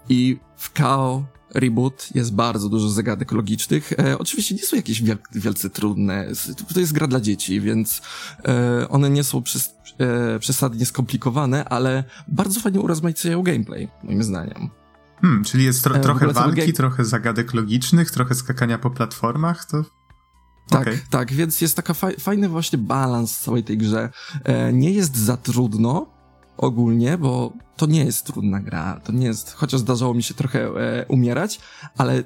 [0.10, 3.94] i w KO reboot, jest bardzo dużo zagadek logicznych.
[4.00, 6.28] E, oczywiście nie są jakieś wiel wielce trudne,
[6.74, 8.02] to jest gra dla dzieci, więc
[8.46, 14.70] e, one nie są przes e, przesadnie skomplikowane, ale bardzo fajnie urozmaicają gameplay, moim zdaniem.
[15.22, 19.84] Hmm, czyli jest tro trochę walki, trochę zagadek logicznych, trochę skakania po platformach, to
[20.70, 21.00] tak, okay.
[21.10, 24.10] tak, więc jest taka fa fajny właśnie balans w całej tej grze.
[24.44, 26.17] E, nie jest za trudno,
[26.58, 30.60] ogólnie, bo to nie jest trudna gra, to nie jest, chociaż zdarzało mi się trochę
[30.60, 31.60] e, umierać,
[31.98, 32.24] ale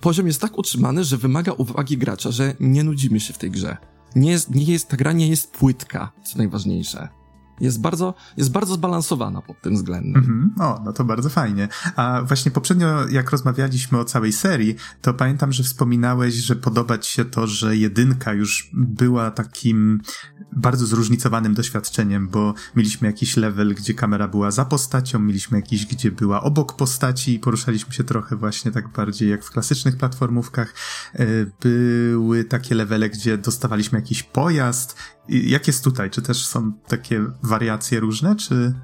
[0.00, 3.76] poziom jest tak utrzymany, że wymaga uwagi gracza, że nie nudzimy się w tej grze.
[4.14, 7.08] Nie jest, nie jest, ta gra nie jest płytka, co najważniejsze.
[7.62, 10.24] Jest bardzo, jest bardzo zbalansowana pod tym względem.
[10.24, 10.62] Mm -hmm.
[10.62, 11.68] O, no to bardzo fajnie.
[11.96, 17.12] A właśnie poprzednio, jak rozmawialiśmy o całej serii, to pamiętam, że wspominałeś, że podoba ci
[17.12, 20.00] się to, że jedynka już była takim
[20.56, 26.10] bardzo zróżnicowanym doświadczeniem, bo mieliśmy jakiś level, gdzie kamera była za postacią, mieliśmy jakiś, gdzie
[26.10, 30.74] była obok postaci i poruszaliśmy się trochę właśnie tak bardziej jak w klasycznych platformówkach.
[31.14, 31.26] E,
[31.60, 34.96] były takie levele, gdzie dostawaliśmy jakiś pojazd
[35.28, 36.10] jak jest tutaj?
[36.10, 38.74] Czy też są takie wariacje różne, czy...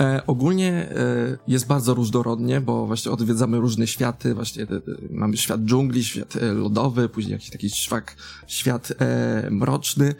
[0.00, 5.60] E, ogólnie e, jest bardzo różnorodnie, bo właśnie odwiedzamy różne światy, właśnie te, mamy świat
[5.60, 8.16] dżungli, świat e, lodowy, później jakiś taki szwak,
[8.46, 10.14] świat e, mroczny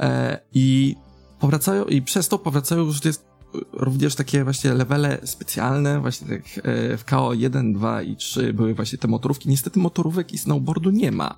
[0.00, 0.96] e, i
[1.40, 3.27] powracają, i przez to powracają już jest
[3.72, 8.74] również takie właśnie levele specjalne, właśnie tak e, w KO 1, 2 i 3 były
[8.74, 9.48] właśnie te motorówki.
[9.48, 11.34] Niestety motorówek i snowboardu nie ma,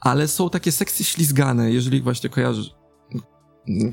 [0.00, 2.74] ale są takie sekcje ślizgane, jeżeli właśnie kojarzysz,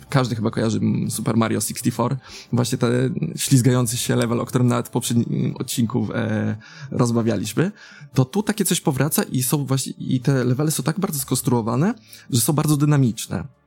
[0.09, 2.17] każdy chyba kojarzy Super Mario 64,
[2.53, 6.55] właśnie ten ślizgający się level, o którym nawet w poprzednim odcinku e,
[6.91, 7.71] rozmawialiśmy,
[8.13, 11.93] to tu takie coś powraca i są właśnie, i te levely są tak bardzo skonstruowane,
[12.29, 13.58] że są bardzo dynamiczne.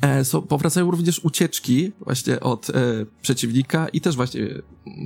[0.00, 2.74] E, so, powracają również ucieczki właśnie od e,
[3.22, 4.62] przeciwnika i też właśnie mm,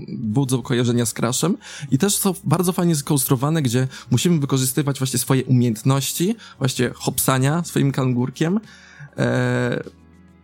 [0.08, 1.56] budzą kojarzenia z Crashem
[1.90, 7.92] i też są bardzo fajnie skonstruowane, gdzie musimy wykorzystywać właśnie swoje umiejętności, właśnie hopsania swoim
[7.92, 8.60] kangurkiem
[9.16, 9.82] e,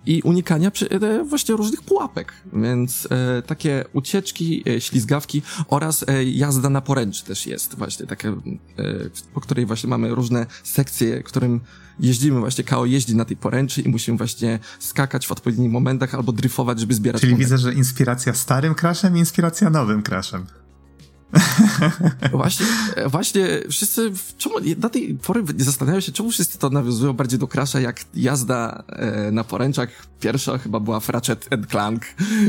[0.09, 6.71] i unikania przy, e, właśnie różnych pułapek, więc e, takie ucieczki, e, ślizgawki oraz jazda
[6.71, 8.37] na poręczy też jest właśnie takie,
[9.35, 11.61] po której właśnie mamy różne sekcje, którym
[12.01, 16.33] jeździmy właśnie, KO jeździ na tej poręczy i musimy właśnie skakać w odpowiednich momentach albo
[16.33, 20.47] dryfować, żeby zbierać Czyli widzę, że inspiracja starym crashem i inspiracja nowym crashem.
[22.33, 22.67] Właśnie,
[23.07, 27.81] właśnie wszyscy, czemu, na tej pory zastanawiają się, czemu wszyscy to nawiązują bardziej do Crasha,
[27.81, 29.89] jak jazda e, na poręczach.
[30.21, 32.03] Pierwsza chyba była w Ratchet and Clank,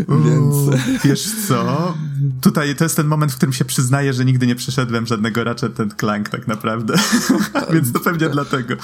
[0.07, 0.79] Uuu, więc...
[1.03, 1.93] Wiesz co?
[2.41, 5.77] Tutaj to jest ten moment, w którym się przyznaję, że nigdy nie przeszedłem żadnego Ratchet
[5.99, 6.93] Clank tak naprawdę.
[7.73, 8.75] więc to pewnie dlatego.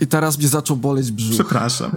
[0.00, 1.34] I teraz mnie zaczął boleć brzuch.
[1.34, 1.90] Przepraszam.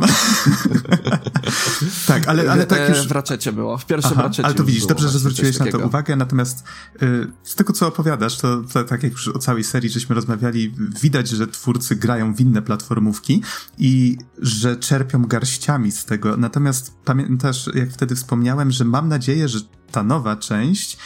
[2.08, 3.08] tak, ale, ale tak już...
[3.08, 5.80] W raczecie było, w pierwszym Aha, raczecie Ale to widzisz, dobrze, że zwróciłeś na to
[5.80, 6.64] uwagę, natomiast
[7.02, 10.74] y, z tego, co opowiadasz, to, to, tak jak już o całej serii żeśmy rozmawiali,
[11.02, 13.44] widać, że twórcy grają w inne platformówki
[13.78, 16.38] i że czerpią garściami z tego.
[16.38, 19.60] Natomiast pamiętasz, jak wtedy wspomniałem, że mam nadzieję, że
[19.92, 20.98] ta nowa część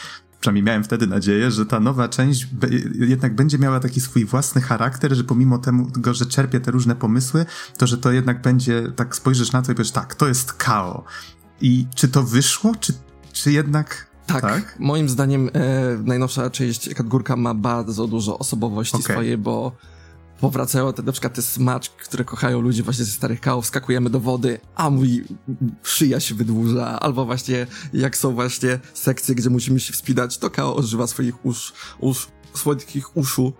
[0.42, 2.48] przynajmniej miałem wtedy nadzieję, że ta nowa część
[2.94, 7.46] jednak będzie miała taki swój własny charakter, że pomimo tego, że czerpie te różne pomysły,
[7.78, 11.04] to że to jednak będzie, tak spojrzysz na to i powiesz, tak, to jest KO.
[11.60, 12.92] I czy to wyszło, czy,
[13.32, 19.14] czy jednak tak, tak, moim zdaniem e, najnowsza część Kadgórka ma bardzo dużo osobowości okay.
[19.14, 19.72] swojej, bo
[20.42, 24.20] powracają te, na przykład te smaczki, które kochają ludzie właśnie ze starych kałów, skakujemy do
[24.20, 25.24] wody, a mój
[25.82, 30.74] szyja się wydłuża, albo właśnie jak są właśnie sekcje, gdzie musimy się wspinać, to kao
[30.74, 33.52] używa swoich usz, usz swoich uszu,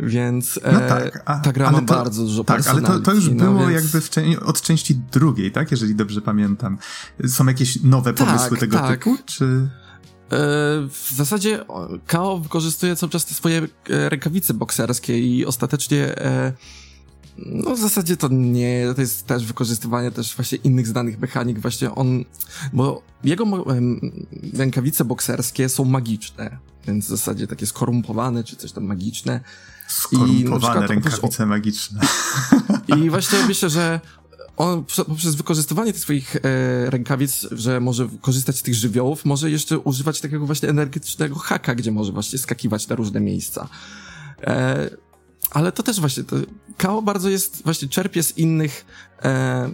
[0.00, 3.14] więc no e, tak, a, ta gra ma to, bardzo dużo Tak, ale to, to
[3.14, 3.94] już no, było więc...
[3.94, 5.70] jakby od części drugiej, tak?
[5.70, 6.78] Jeżeli dobrze pamiętam.
[7.26, 8.90] Są jakieś nowe tak, pomysły tego tak.
[8.90, 9.68] typu, czy...
[10.32, 10.36] E,
[10.88, 11.64] w zasadzie
[12.06, 16.52] KO wykorzystuje cały czas te swoje e, rękawice bokserskie i ostatecznie e,
[17.38, 21.94] no w zasadzie to nie, to jest też wykorzystywanie też właśnie innych znanych mechanik, właśnie
[21.94, 22.24] on,
[22.72, 23.46] bo jego
[24.52, 29.40] rękawice bokserskie są magiczne, więc w zasadzie takie skorumpowane, czy coś tam magiczne.
[29.88, 32.00] Skorumpowane I rękawice magiczne.
[32.96, 34.00] I właśnie myślę, że
[34.56, 36.40] on poprzez wykorzystywanie tych swoich e,
[36.90, 41.92] rękawic, że może korzystać z tych żywiołów, może jeszcze używać takiego właśnie energetycznego haka, gdzie
[41.92, 43.68] może właśnie skakiwać na różne miejsca.
[44.42, 44.90] E,
[45.50, 46.36] ale to też właśnie, to,
[46.78, 48.86] KO bardzo jest, właśnie czerpie z innych
[49.22, 49.70] e,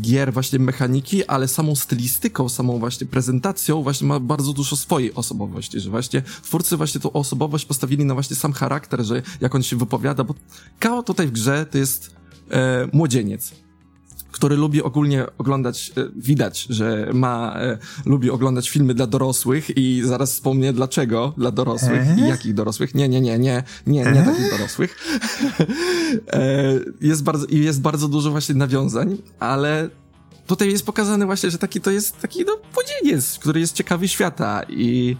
[0.00, 5.80] gier właśnie mechaniki, ale samą stylistyką, samą właśnie prezentacją właśnie ma bardzo dużo swojej osobowości,
[5.80, 9.76] że właśnie twórcy właśnie tą osobowość postawili na właśnie sam charakter, że jak on się
[9.76, 10.34] wypowiada, bo
[10.80, 12.16] KO tutaj w grze to jest
[12.50, 13.52] e, młodzieniec
[14.40, 20.02] który lubi ogólnie oglądać, e, widać, że ma, e, lubi oglądać filmy dla dorosłych i
[20.04, 22.94] zaraz wspomnę dlaczego dla dorosłych i jakich dorosłych.
[22.94, 24.96] Nie, nie, nie, nie, nie, nie takich dorosłych.
[26.32, 26.62] e,
[27.00, 29.88] jest bardzo, i jest bardzo dużo właśnie nawiązań, ale
[30.46, 34.62] tutaj jest pokazane właśnie, że taki to jest taki no młodzieniec, który jest ciekawy świata
[34.68, 35.16] i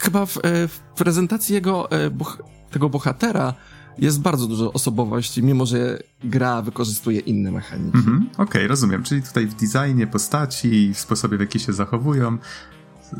[0.00, 2.38] chyba w, w prezentacji jego, boh
[2.70, 3.54] tego bohatera
[3.98, 7.98] jest bardzo dużo osobowości, mimo że gra wykorzystuje inne mechaniki.
[7.98, 9.02] Mhm, Okej, okay, rozumiem.
[9.02, 12.38] Czyli tutaj w designie postaci, w sposobie, w jaki się zachowują.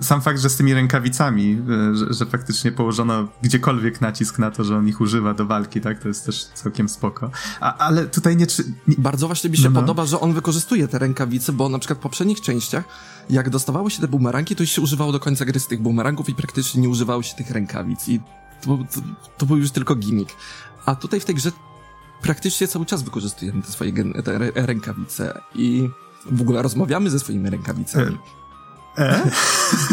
[0.00, 1.62] Sam fakt, że z tymi rękawicami,
[1.92, 5.80] e, że, że faktycznie położono gdziekolwiek nacisk na to, że on ich używa do walki,
[5.80, 7.30] tak, to jest też całkiem spoko.
[7.60, 8.46] A, ale tutaj nie,
[8.88, 8.94] nie...
[8.98, 9.80] Bardzo właśnie mi się no, no.
[9.80, 12.84] podoba, że on wykorzystuje te rękawice, bo na przykład w poprzednich częściach,
[13.30, 16.34] jak dostawało się te bumerangi, to się używało do końca gry z tych bumerangów i
[16.34, 18.20] praktycznie nie używało się tych rękawic i
[18.60, 19.00] to, to,
[19.38, 20.36] to był już tylko gimmick.
[20.88, 21.53] A tutaj w tej grze
[22.22, 25.88] praktycznie cały czas wykorzystujemy te swoje te rękawice i
[26.31, 28.18] w ogóle rozmawiamy ze swoimi rękawicami.
[28.98, 29.03] E?
[29.03, 29.22] e?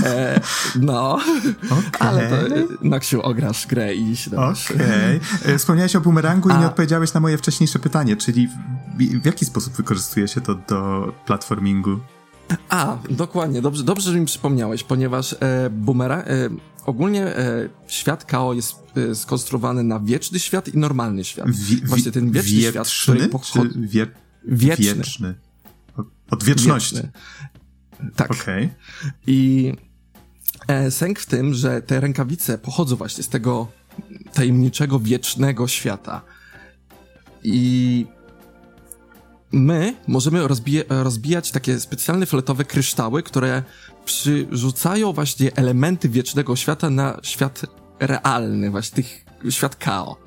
[0.05, 0.39] e
[0.75, 1.19] no,
[1.65, 2.09] okay.
[2.09, 2.35] ale to
[2.81, 5.19] Noksiu, ograsz grę i się Okej.
[5.41, 5.57] Okay.
[5.57, 6.57] Wspomniałeś o bumerangu A...
[6.57, 8.49] i nie odpowiedziałeś na moje wcześniejsze pytanie, czyli
[8.97, 11.99] w jaki sposób wykorzystuje się to do platformingu?
[12.69, 16.49] A, dokładnie, dobrze, dobrze, że mi przypomniałeś, ponieważ e, boomera, e,
[16.85, 18.75] ogólnie e, świat KO jest
[19.11, 21.51] e, skonstruowany na wieczny świat i normalny świat.
[21.51, 23.79] Wi Właśnie ten wieczny świat, który pochodzi...
[23.79, 24.07] Wie...
[24.47, 24.95] Wieczny.
[24.95, 25.35] wieczny.
[26.31, 26.95] Od wieczności.
[26.95, 27.11] Wieczny.
[28.15, 28.31] Tak.
[28.31, 28.69] Okay.
[29.27, 29.73] I
[30.67, 33.67] e, sęk w tym, że te rękawice pochodzą właśnie z tego
[34.33, 36.21] tajemniczego, wiecznego świata.
[37.43, 38.05] I
[39.51, 43.63] my możemy rozbija rozbijać takie specjalne fletowe kryształy, które
[44.05, 47.61] przyrzucają właśnie elementy wiecznego świata na świat
[47.99, 50.25] realny, właśnie tych, świat KO.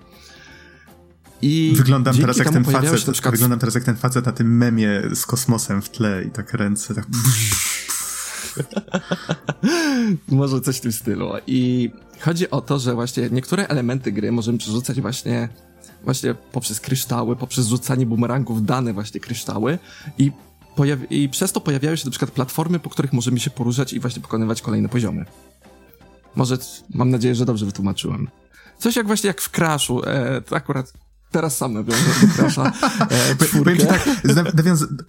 [1.42, 3.34] I wyglądam teraz jak ten facet, przykład...
[3.34, 6.94] wyglądam teraz jak ten facet na tym memie z kosmosem w tle i tak ręce
[6.94, 7.06] tak...
[10.28, 11.32] Może coś w tym stylu.
[11.46, 15.48] I chodzi o to, że właśnie niektóre elementy gry możemy przerzucać właśnie
[16.04, 19.78] właśnie poprzez kryształy, poprzez rzucanie bumerangów dane właśnie kryształy
[20.18, 20.32] i,
[21.10, 24.22] i przez to pojawiają się na przykład platformy, po których możemy się poruszać i właśnie
[24.22, 25.24] pokonywać kolejne poziomy.
[26.36, 26.58] Może,
[26.94, 28.28] mam nadzieję, że dobrze wytłumaczyłem.
[28.78, 30.92] Coś jak właśnie jak w Crashu, e, akurat
[31.30, 32.72] Teraz sam nawiążę do Crasha.
[33.10, 34.08] E, Powiem ci tak,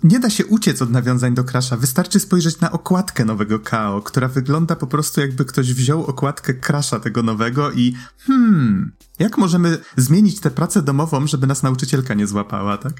[0.03, 1.77] nie da się uciec od nawiązań do Crasha.
[1.77, 6.99] Wystarczy spojrzeć na okładkę nowego KO, która wygląda po prostu jakby ktoś wziął okładkę Crasha
[6.99, 12.77] tego nowego i hmm, jak możemy zmienić tę pracę domową, żeby nas nauczycielka nie złapała,
[12.77, 12.93] tak?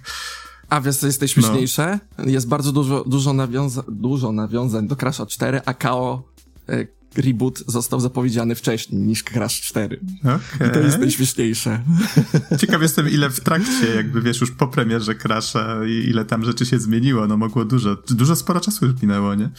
[0.70, 2.00] A wiesz, co jest najśmieszniejsze?
[2.18, 2.26] No.
[2.26, 6.24] Jest bardzo dużo, dużo, nawiąza dużo nawiązań do Crasha 4, a KO
[6.70, 10.00] e, reboot został zapowiedziany wcześniej niż Crash 4.
[10.22, 10.68] Okay.
[10.68, 11.84] I to jest najśmieszniejsze.
[12.62, 16.80] Ciekaw jestem, ile w trakcie, jakby wiesz, już po premierze Crasha, ile tam rzeczy się
[16.80, 17.28] zmieniło.
[17.28, 19.50] No mogło dużo, dużo sporo czasu już minęło, nie?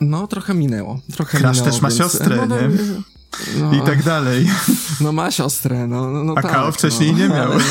[0.00, 1.00] No, trochę minęło.
[1.12, 1.98] Trochę Crash minęło, też ma więc...
[1.98, 2.68] siostrę, no, no, nie?
[3.60, 4.46] No, I tak dalej.
[5.00, 7.52] No ma siostrę, no, no, no A tak, Kao wcześniej no, nie miał.
[7.52, 7.64] No,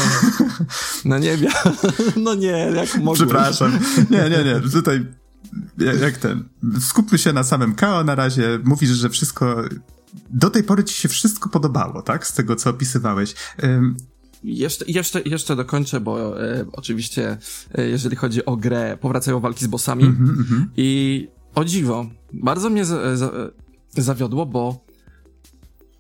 [1.06, 1.74] no, nie miał.
[2.26, 3.16] No nie, jak mogłem.
[3.16, 3.80] Przepraszam.
[4.10, 4.72] Nie, nie, nie.
[4.72, 5.06] Tutaj
[6.02, 6.44] jak ten,
[6.80, 9.64] skupmy się na samym KO na razie, mówisz, że wszystko,
[10.30, 12.28] do tej pory ci się wszystko podobało, tak?
[12.28, 13.36] Z tego, co opisywałeś.
[14.44, 17.38] Jeszcze, jeszcze, jeszcze dokończę, bo e, oczywiście,
[17.76, 22.70] e, jeżeli chodzi o grę, powracają walki z bossami mm -hmm, i o dziwo, bardzo
[22.70, 23.32] mnie za, za,
[23.98, 24.86] zawiodło, bo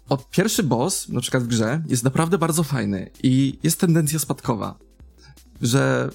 [0.09, 4.77] od pierwszy boss, na przykład w grze, jest naprawdę bardzo fajny i jest tendencja spadkowa,
[5.61, 6.09] że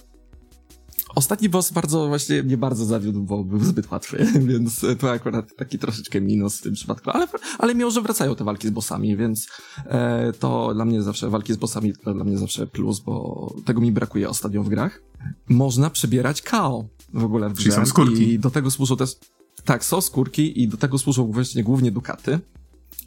[1.15, 5.79] Ostatni boss bardzo właśnie mnie bardzo zawiódł, bo był zbyt łatwy, więc to akurat taki
[5.79, 9.49] troszeczkę minus w tym przypadku, ale, ale miło, że wracają te walki z bossami, więc
[9.87, 13.81] e, to dla mnie zawsze, walki z bossami to dla mnie zawsze plus, bo tego
[13.81, 15.03] mi brakuje ostatnio w grach.
[15.49, 17.63] Można przebierać KO w ogóle w grze.
[17.63, 18.33] Czyli są skórki.
[18.33, 19.17] I do tego służą też,
[19.65, 22.39] tak, są skórki i do tego służą właśnie głównie dukaty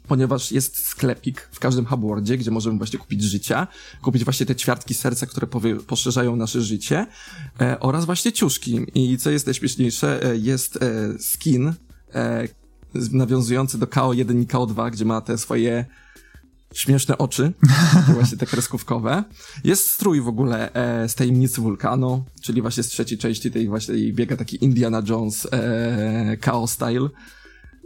[0.08, 3.66] ponieważ jest sklepik w każdym hubwordzie, gdzie możemy właśnie kupić życia,
[4.02, 5.46] kupić właśnie te ćwiartki serca, które
[5.86, 7.06] poszerzają nasze życie
[7.60, 8.80] e, oraz właśnie ciuszki.
[8.94, 11.72] I co jest najśmieszniejsze, e, jest e, skin
[12.14, 12.48] e,
[13.12, 15.84] nawiązujący do KO1 i KO2, gdzie ma te swoje
[16.74, 17.52] śmieszne oczy,
[18.14, 19.24] właśnie te kreskówkowe.
[19.64, 24.12] Jest strój w ogóle e, z tajemnicy wulkanu, czyli właśnie z trzeciej części tej właśnie
[24.12, 27.08] biega taki Indiana Jones e, KO style.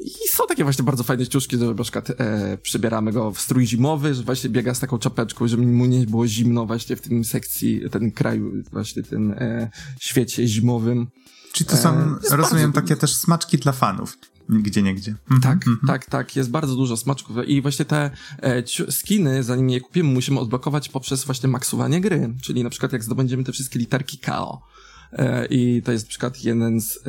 [0.00, 3.66] I są takie właśnie bardzo fajne ściuszki, że na przykład e, przybieramy go w strój
[3.66, 7.24] zimowy, że właśnie biega z taką czapeczką, żeby mu nie było zimno właśnie w tym
[7.24, 11.06] sekcji, ten kraju, właśnie tym e, świecie zimowym.
[11.52, 12.80] Czyli to są, e, rozumiem, bardzo...
[12.80, 14.18] takie też smaczki dla fanów.
[14.48, 15.14] Gdzie, niegdzie.
[15.30, 15.86] Mhm, tak, mm -hmm.
[15.86, 16.36] tak, tak.
[16.36, 18.10] Jest bardzo dużo smaczków i właśnie te
[18.42, 22.34] e, skiny, zanim je kupimy, musimy odblokować poprzez właśnie maksowanie gry.
[22.42, 24.62] Czyli na przykład jak zdobędziemy te wszystkie literki KO.
[25.12, 27.00] E, I to jest na przykład jeden z, e,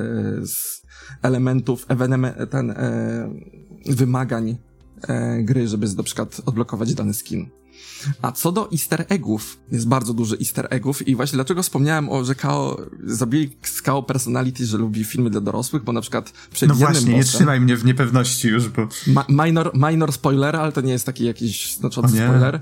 [0.46, 0.82] z
[1.22, 1.86] elementów,
[2.50, 3.30] ten, e,
[3.86, 4.58] wymagań
[5.40, 7.50] gry, żeby na przykład odblokować dany skin.
[8.22, 12.24] A co do easter eggów, jest bardzo dużo easter eggów i właśnie dlaczego wspomniałem o,
[12.24, 16.70] że Kao, zabili z Kao personality, że lubi filmy dla dorosłych, bo na przykład przed
[16.70, 18.88] No właśnie, bossem, nie trzymaj mnie w niepewności już, bo...
[19.08, 22.60] Ma minor, minor spoiler, ale to nie jest taki jakiś znaczący spoiler.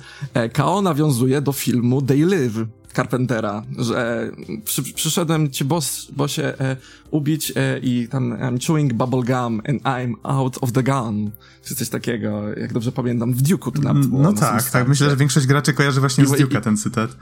[0.54, 2.68] Kao nawiązuje do filmu They Live
[2.98, 4.32] Carpentera, że
[4.64, 6.76] przy, przyszedłem ci boss, bossie e,
[7.12, 11.32] ubić e, i tam I'm chewing bubble gum and I'm out of the gun,
[11.64, 14.22] czy coś takiego, jak dobrze pamiętam, w Duke'u to nawet było.
[14.22, 17.18] No tak, tak, myślę, że większość graczy kojarzy właśnie I, z Duke'a ten cytat.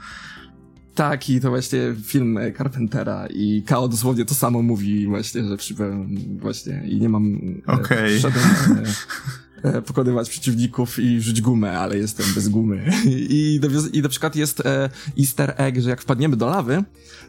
[0.94, 6.08] Tak, i to właśnie film Carpentera i Kao dosłownie to samo mówi właśnie, że przybyłem
[6.38, 7.38] właśnie i nie mam...
[7.68, 8.18] E, Okej.
[8.18, 8.32] Okay.
[9.66, 12.90] E, pokonywać przeciwników i rzuć gumę, ale jestem bez gumy.
[13.06, 13.60] I,
[13.92, 16.84] i na przykład jest e, easter egg, że jak wpadniemy do lawy,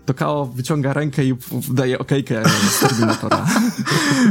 [0.08, 1.34] to Kao wyciąga rękę i
[1.70, 3.38] daje okejkę z Terminatora.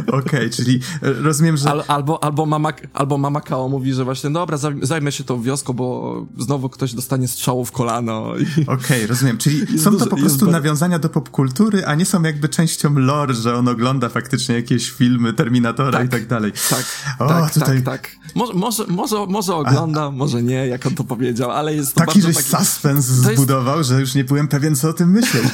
[0.06, 1.70] Okej, okay, czyli rozumiem, że...
[1.70, 5.72] Al, albo, albo, mama, albo mama Kao mówi, że właśnie dobra, zajmę się tą wioską,
[5.72, 8.26] bo znowu ktoś dostanie strzału w kolano.
[8.30, 12.48] Okej, okay, rozumiem, czyli są to po prostu nawiązania do popkultury, a nie są jakby
[12.48, 16.52] częścią lore, że on ogląda faktycznie jakieś filmy Terminatora tak, i tak dalej.
[16.70, 16.84] Tak,
[17.18, 17.82] o, tak, tutaj...
[17.82, 17.95] tak, tak.
[18.34, 22.00] Może, może, może, może ogląda, a, może nie, jak on to powiedział, ale jest to
[22.00, 22.48] taki, żeś taki...
[22.48, 23.90] suspens zbudował, jest...
[23.90, 25.44] że już nie byłem pewien, co o tym myśleć.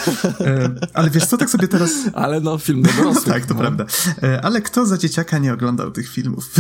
[0.41, 1.91] E, ale wiesz co, tak sobie teraz...
[2.13, 3.25] Ale no, film dla dorosłych.
[3.35, 3.61] tak, to no.
[3.61, 3.85] prawda.
[4.23, 6.51] E, ale kto za dzieciaka nie oglądał tych filmów?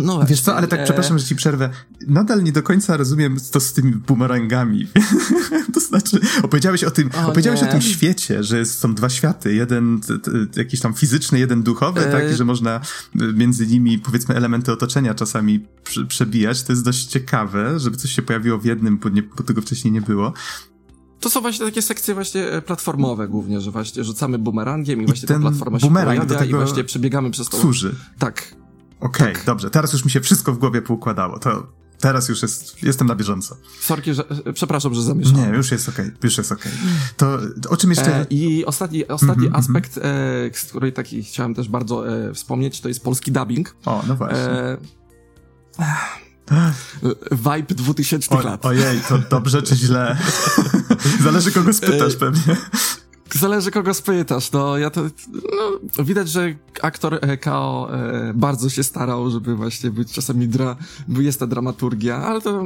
[0.00, 0.84] E, no właśnie, Wiesz co, ale tak, e...
[0.84, 1.70] przepraszam, że ci przerwę.
[2.08, 4.88] Nadal nie do końca rozumiem to z tymi bumerangami.
[5.74, 9.54] to znaczy, opowiedziałeś o tym, o, opowiedziałeś o tym świecie, że są dwa światy.
[9.54, 12.12] Jeden t, t, jakiś tam fizyczny, jeden duchowy, e...
[12.12, 12.36] tak?
[12.36, 12.80] że można
[13.14, 15.66] między nimi, powiedzmy, elementy otoczenia czasami
[16.08, 16.62] przebijać.
[16.62, 19.92] To jest dość ciekawe, żeby coś się pojawiło w jednym, bo, nie, bo tego wcześniej
[19.92, 20.32] nie było.
[21.20, 25.28] To są właśnie takie sekcje właśnie e, platformowe głównie, że właśnie rzucamy bumerangiem i właśnie
[25.28, 27.56] ta platforma się pojawia do tego i właśnie przebiegamy przez to.
[27.56, 27.94] Służy.
[28.18, 28.59] Tak.
[29.00, 29.44] Okej, okay, tak.
[29.44, 29.70] dobrze.
[29.70, 31.38] Teraz już mi się wszystko w głowie poukładało.
[31.38, 31.66] To
[32.00, 33.56] teraz już jest, jestem na bieżąco.
[33.80, 35.50] Sorki, że, e, przepraszam, że zamieszałem.
[35.50, 36.72] Nie, już jest okej, okay, już jest okej.
[36.72, 36.92] Okay.
[37.16, 37.38] To
[37.70, 38.16] o czym jeszcze...
[38.16, 40.56] E, I ostatni, ostatni mm -hmm, aspekt, mm -hmm.
[40.56, 43.76] e, z której taki chciałem też bardzo e, wspomnieć, to jest polski dubbing.
[43.86, 44.38] O, no właśnie.
[44.38, 44.76] E,
[47.32, 48.66] Vibe 2000 o, lat.
[48.66, 50.16] Ojej, to dobrze czy źle?
[51.24, 52.56] Zależy kogo spytasz pewnie.
[53.34, 55.02] Zależy kogo spytasz, no ja to,
[55.96, 60.76] no, widać, że aktor e, Kao e, bardzo się starał, żeby właśnie być czasami dra,
[61.08, 62.64] jest ta dramaturgia, ale to,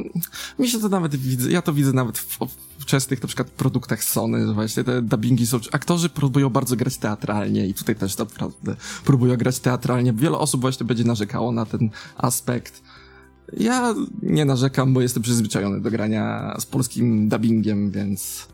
[0.59, 2.39] mi się to nawet widzę, ja to widzę nawet w,
[2.79, 6.97] w częstych na przykład produktach Sony, że właśnie te dubbingi są, aktorzy próbują bardzo grać
[6.97, 10.13] teatralnie i tutaj też naprawdę próbują grać teatralnie.
[10.13, 12.83] Wiele osób właśnie będzie narzekało na ten aspekt,
[13.53, 18.49] ja nie narzekam, bo jestem przyzwyczajony do grania z polskim dubbingiem, więc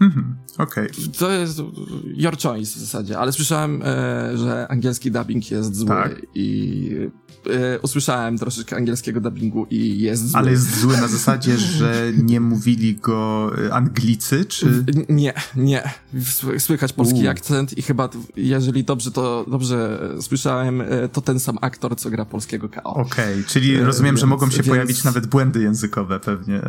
[0.00, 0.90] Mhm, okej.
[0.90, 1.08] Okay.
[1.18, 1.62] To jest
[2.04, 6.22] your choice w zasadzie, ale słyszałem, e, że angielski dubbing jest zły tak.
[6.34, 6.90] i
[7.46, 10.38] e, usłyszałem troszeczkę angielskiego dubbingu i jest zły.
[10.38, 14.84] Ale jest zły na zasadzie, że nie mówili go e, Anglicy, czy...
[15.08, 15.90] Nie, nie.
[16.58, 17.30] Słychać polski U.
[17.30, 22.24] akcent i chyba, jeżeli dobrze to, dobrze słyszałem, e, to ten sam aktor, co gra
[22.24, 22.82] polskiego KO.
[22.82, 24.68] Okej, okay, czyli rozumiem, więc, że mogą się więc...
[24.68, 26.62] pojawić nawet błędy językowe pewnie.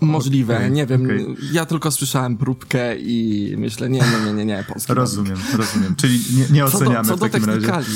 [0.00, 1.04] Możliwe, okay, nie wiem.
[1.04, 1.36] Okay.
[1.52, 4.94] Ja tylko słyszałem próbkę i myślę, nie, nie, nie, nie, nie polski.
[4.94, 5.96] Rozumiem, rozumiem.
[5.96, 7.92] Czyli nie, nie oceniamy co do, co w takim razie.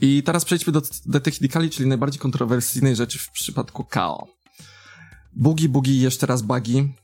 [0.00, 4.26] I teraz przejdźmy do, do technikali, czyli najbardziej kontrowersyjnej rzeczy w przypadku KO.
[5.32, 6.94] Bugi, bugi, jeszcze raz bugi.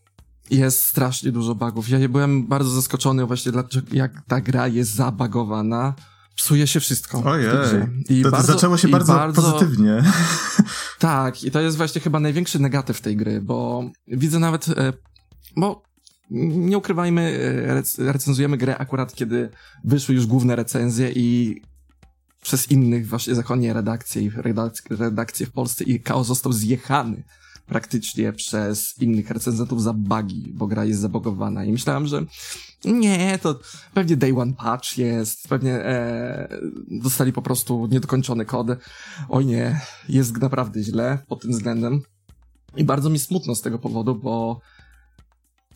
[0.51, 1.88] Jest strasznie dużo bugów.
[1.88, 5.95] Ja byłem bardzo zaskoczony właśnie, dlaczego, jak ta gra jest zabagowana
[6.36, 7.22] psuje się wszystko.
[7.24, 7.49] Ojej,
[8.09, 10.03] I to, to bardzo, zaczęło się bardzo, bardzo pozytywnie.
[11.03, 14.92] Tak, i to jest właśnie chyba największy negatyw tej gry, bo widzę nawet, e,
[15.57, 15.82] bo
[16.30, 17.38] nie ukrywajmy,
[17.98, 19.50] e, recenzujemy grę akurat, kiedy
[19.84, 21.61] wyszły już główne recenzje i
[22.42, 24.30] przez innych właśnie zachodnie redakcje i
[24.90, 27.22] redakcje w Polsce i KO został zjechany
[27.73, 31.64] praktycznie przez innych recenzentów za bugi, bo gra jest zabogowana.
[31.64, 32.25] I myślałem, że
[32.85, 33.61] nie, to
[33.95, 36.49] pewnie day one patch jest, pewnie e,
[36.91, 38.66] dostali po prostu niedokończony kod.
[39.29, 42.03] Oj nie, jest naprawdę źle pod tym względem.
[42.77, 44.61] I bardzo mi smutno z tego powodu, bo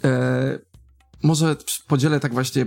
[0.05, 0.59] e,
[1.22, 2.66] może podzielę tak właśnie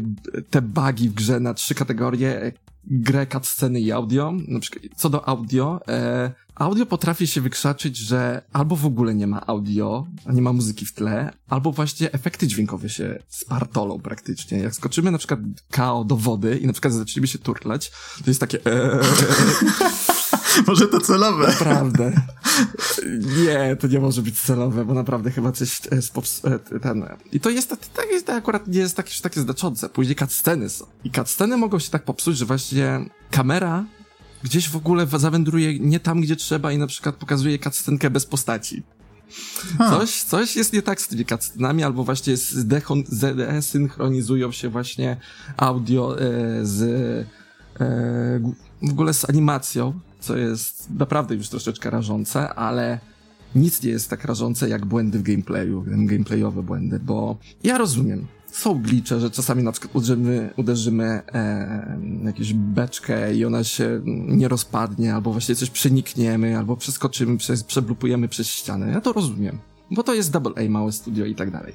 [0.49, 2.51] te bugi w grze na trzy kategorie
[2.83, 4.33] grę cutsceny i audio.
[4.47, 9.27] Na przykład, co do audio, e, audio potrafi się wykrzaczyć, że albo w ogóle nie
[9.27, 14.57] ma audio, nie ma muzyki w tle, albo właśnie efekty dźwiękowe się spartolą praktycznie.
[14.57, 15.39] Jak skoczymy na przykład
[15.71, 17.91] KO do wody i na przykład zaczniemy się turlać,
[18.23, 18.99] to jest takie e,
[20.67, 21.47] Może to celowe.
[21.47, 22.11] Naprawdę.
[23.45, 27.05] Nie, to nie może być celowe, bo naprawdę chyba coś e, e, ten...
[27.31, 29.89] I to jest, to jest to akurat nie jest takie, takie znaczące.
[29.89, 30.85] Później cutsceny są.
[31.03, 33.85] I cutsceny mogą się tak popsuć, że właśnie kamera
[34.43, 38.83] gdzieś w ogóle zawędruje nie tam, gdzie trzeba i na przykład pokazuje cutscenkę bez postaci.
[39.77, 42.33] Coś, coś jest nie tak z tymi cutscenami, albo właśnie
[43.35, 45.17] desynchronizują się właśnie
[45.57, 46.25] audio e,
[46.65, 46.81] z
[47.79, 48.39] e,
[48.81, 52.99] w ogóle z animacją, co jest naprawdę już troszeczkę rażące, ale
[53.55, 58.81] nic nie jest tak rażące jak błędy w gameplayu, gameplayowe błędy, bo ja rozumiem, są
[58.81, 65.15] glicze, że czasami na przykład uderzymy, uderzymy e, jakąś beczkę i ona się nie rozpadnie,
[65.15, 68.91] albo właśnie coś przenikniemy, albo przeskoczymy, przez, przeblupujemy przez ścianę.
[68.91, 69.59] Ja to rozumiem,
[69.91, 71.73] bo to jest Double A, małe studio i tak dalej.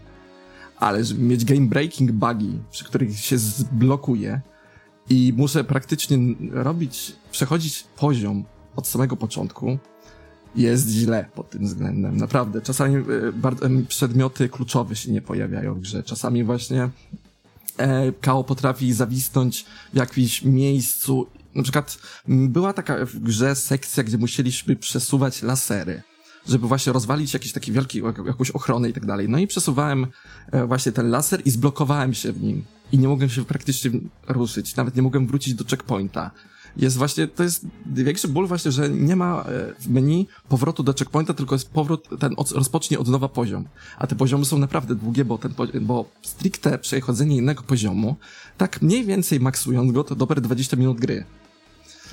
[0.78, 4.40] Ale żeby mieć game breaking bugi, przy których się zblokuje,
[5.10, 6.18] i muszę praktycznie
[6.50, 8.44] robić, przechodzić poziom
[8.76, 9.78] od samego początku.
[10.56, 12.60] Jest źle pod tym względem, naprawdę.
[12.60, 16.02] Czasami e, przedmioty kluczowe się nie pojawiają w grze.
[16.02, 16.90] Czasami właśnie
[17.76, 21.26] e, KO potrafi zawisnąć w jakimś miejscu.
[21.54, 21.98] Na przykład
[22.28, 26.02] była taka w grze sekcja, gdzie musieliśmy przesuwać lasery
[26.48, 29.28] żeby właśnie rozwalić jakiś taki wielki, jakąś ochronę i tak dalej.
[29.28, 30.06] No i przesuwałem
[30.52, 32.64] e, właśnie ten laser i zblokowałem się w nim.
[32.94, 33.90] I nie mogłem się praktycznie
[34.28, 34.76] ruszyć.
[34.76, 36.30] Nawet nie mogłem wrócić do checkpointa.
[36.76, 40.92] Jest właśnie, to jest większy ból właśnie, że nie ma e, w menu powrotu do
[40.92, 43.64] checkpointa, tylko jest powrót, ten od, rozpocznie od nowa poziom.
[43.98, 48.16] A te poziomy są naprawdę długie, bo ten, bo stricte przechodzenie innego poziomu,
[48.58, 51.24] tak mniej więcej maksując go, to dobre 20 minut gry.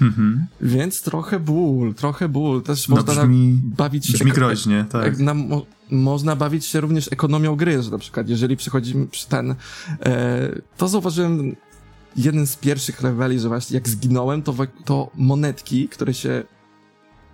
[0.02, 0.46] Mhm.
[0.62, 2.62] Więc trochę ból, trochę ból.
[2.62, 4.14] Też no, można brzmi, bawić się...
[4.14, 5.20] Brzmi groźnie, tak.
[5.20, 9.56] Na, mo, można bawić się również ekonomią gry, że na przykład jeżeli przychodzimy przy ten...
[10.06, 11.56] E, to zauważyłem
[12.16, 16.44] jeden z pierwszych leveli, że właśnie jak zginąłem, to, to monetki, które się...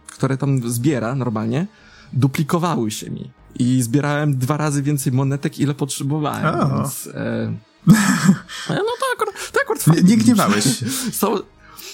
[0.07, 1.67] które tam zbiera normalnie,
[2.13, 3.31] duplikowały się mi.
[3.59, 6.75] I zbierałem dwa razy więcej monetek, ile potrzebowałem, oh.
[6.75, 7.09] więc...
[8.69, 10.63] E, no to akurat, to akurat nie, nie gniewałeś.
[11.19, 11.35] Są,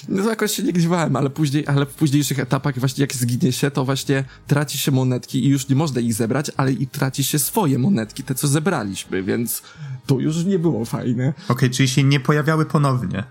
[0.07, 3.71] no jakoś się nie grzewałem, ale później, ale w późniejszych etapach właśnie jak zginie się,
[3.71, 7.39] to właśnie traci się monetki i już nie można ich zebrać, ale i traci się
[7.39, 9.61] swoje monetki, te co zebraliśmy, więc
[10.05, 11.29] to już nie było fajne.
[11.29, 13.23] Okej, okay, czyli się nie pojawiały ponownie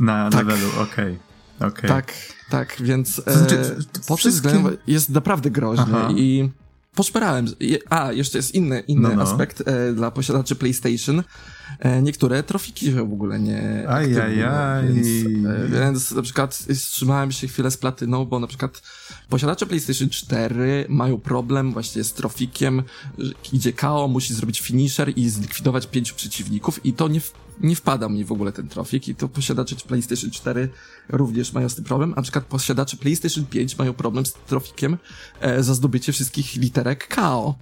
[0.00, 0.46] na tak.
[0.46, 1.18] levelu, okej.
[1.58, 1.68] Okay.
[1.68, 1.88] Okay.
[1.88, 2.12] Tak,
[2.50, 3.76] tak, więc e, znaczy,
[4.08, 6.08] pod względem jest naprawdę groźny Aha.
[6.16, 6.50] i
[6.98, 7.46] poszperałem.
[7.90, 9.22] A, jeszcze jest inny, inny no, no.
[9.22, 11.22] aspekt e, dla posiadaczy PlayStation.
[11.78, 14.94] E, niektóre trofiki się w ogóle nie Ajajaj.
[14.94, 15.06] Więc,
[15.46, 18.82] e, więc na przykład wstrzymałem się chwilę z platyną, bo na przykład
[19.28, 22.82] posiadacze PlayStation 4 mają problem właśnie z trofikiem,
[23.52, 27.20] idzie KO, musi zrobić finisher i zlikwidować pięciu przeciwników i to nie,
[27.60, 30.68] nie wpada mi w ogóle ten trofik i to posiadacze PlayStation 4
[31.08, 34.98] również mają z tym problem, a na przykład posiadacze PlayStation 5 mają problem z trofikiem
[35.40, 37.54] e, za zdobycie wszystkich literek KO.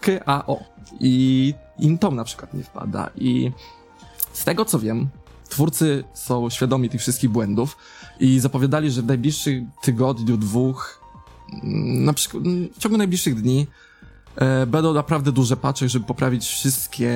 [0.00, 0.64] K-A-O.
[1.00, 3.10] I im to na przykład nie wpada.
[3.16, 3.52] I
[4.32, 5.08] z tego co wiem,
[5.48, 7.76] twórcy są świadomi tych wszystkich błędów
[8.20, 11.00] i zapowiadali, że w najbliższych tygodniu, dwóch,
[11.52, 13.89] mm, na przykład mm, w ciągu najbliższych dni e,
[14.66, 17.14] będą naprawdę duże patche, żeby poprawić wszystkie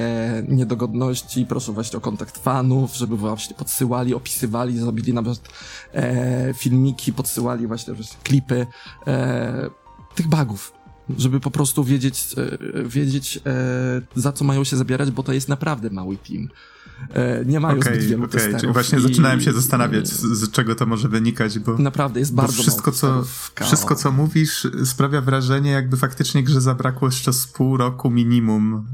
[0.49, 1.47] niedogodności.
[1.47, 5.41] Proszę właśnie o kontakt fanów, żeby właśnie podsyłali, opisywali, zrobili nawet
[5.93, 8.67] e, filmiki, podsyłali właśnie, właśnie klipy
[9.07, 9.71] e,
[10.15, 10.73] tych bugów
[11.19, 13.41] żeby po prostu wiedzieć, e, wiedzieć e,
[14.15, 16.49] za co mają się zabierać, bo to jest naprawdę mały team.
[17.15, 18.41] E, nie mają okay, zbyt wielu okay.
[18.41, 18.73] testerów.
[18.73, 19.03] Właśnie i...
[19.03, 23.25] zaczynałem się zastanawiać, z, z, czego to może wynikać, bo naprawdę jest bardzo wszystko, co,
[23.61, 28.87] wszystko, co mówisz, sprawia wrażenie, jakby faktycznie grze zabrakło jeszcze z pół roku minimum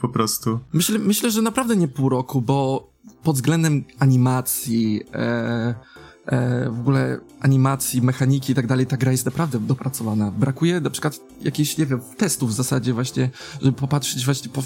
[0.00, 0.60] po prostu.
[0.72, 2.90] Myślę, myślę że naprawdę nie pół roku, bo
[3.22, 5.74] pod względem animacji, e,
[6.26, 10.30] e, w ogóle animacji, mechaniki i tak dalej, ta gra jest naprawdę dopracowana.
[10.30, 13.30] Brakuje na przykład jakichś, nie wiem, testów w zasadzie właśnie,
[13.60, 14.62] żeby popatrzeć właśnie po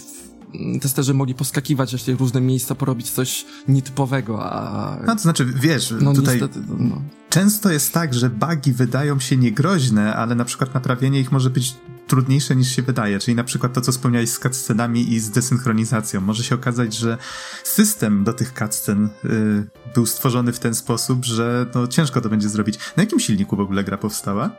[0.80, 4.96] testerzy mogli poskakiwać właśnie różne miejsca, porobić coś nietypowego, a...
[5.06, 7.02] No to znaczy, wiesz, no, tutaj niestety, no, no.
[7.28, 11.74] często jest tak, że bugi wydają się niegroźne, ale na przykład naprawienie ich może być
[12.06, 16.20] trudniejsze niż się wydaje, czyli na przykład to, co wspomniałeś z cutscenami i z desynchronizacją.
[16.20, 17.18] Może się okazać, że
[17.64, 22.48] system do tych cutscen y, był stworzony w ten sposób, że no, ciężko to będzie
[22.48, 22.78] zrobić.
[22.96, 24.50] Na jakim silniku w ogóle gra powstała?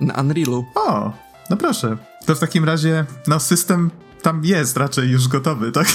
[0.00, 0.64] Na Unrealu.
[0.74, 1.12] O,
[1.50, 1.96] no proszę.
[2.26, 3.90] To w takim razie, no system
[4.22, 5.86] tam jest raczej już gotowy, tak?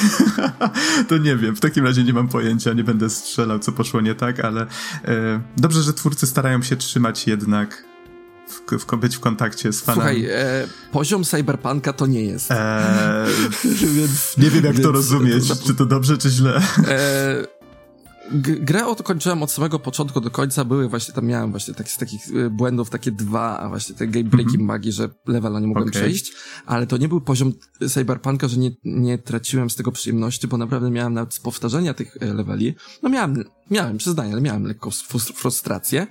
[1.10, 4.16] to nie wiem, w takim razie nie mam pojęcia, nie będę strzelał, co poszło nie
[4.16, 7.84] tak, ale e, dobrze, że twórcy starają się trzymać jednak
[8.48, 10.02] w, w, być w kontakcie z fanami.
[10.02, 12.52] Słuchaj, e, poziom cyberpunka to nie jest.
[12.52, 13.26] E,
[13.96, 16.62] więc, nie wiem, jak więc, to rozumieć, to, to, czy to dobrze, czy źle.
[16.88, 17.55] E,
[18.32, 22.28] grę kończyłem od samego początku do końca, były właśnie, tam miałem właśnie tak, z takich
[22.28, 25.90] y, błędów takie dwa, a właśnie te game breaking mm magii, że levela nie mogłem
[25.90, 26.02] okay.
[26.02, 26.34] przejść,
[26.66, 27.54] ale to nie był poziom
[27.90, 32.16] cyberpunka, że nie, nie traciłem z tego przyjemności, bo naprawdę miałem nawet z powtarzania tych
[32.16, 34.90] y, leveli, no miałem, miałem, przyznaję, ale miałem lekką
[35.36, 36.08] frustrację,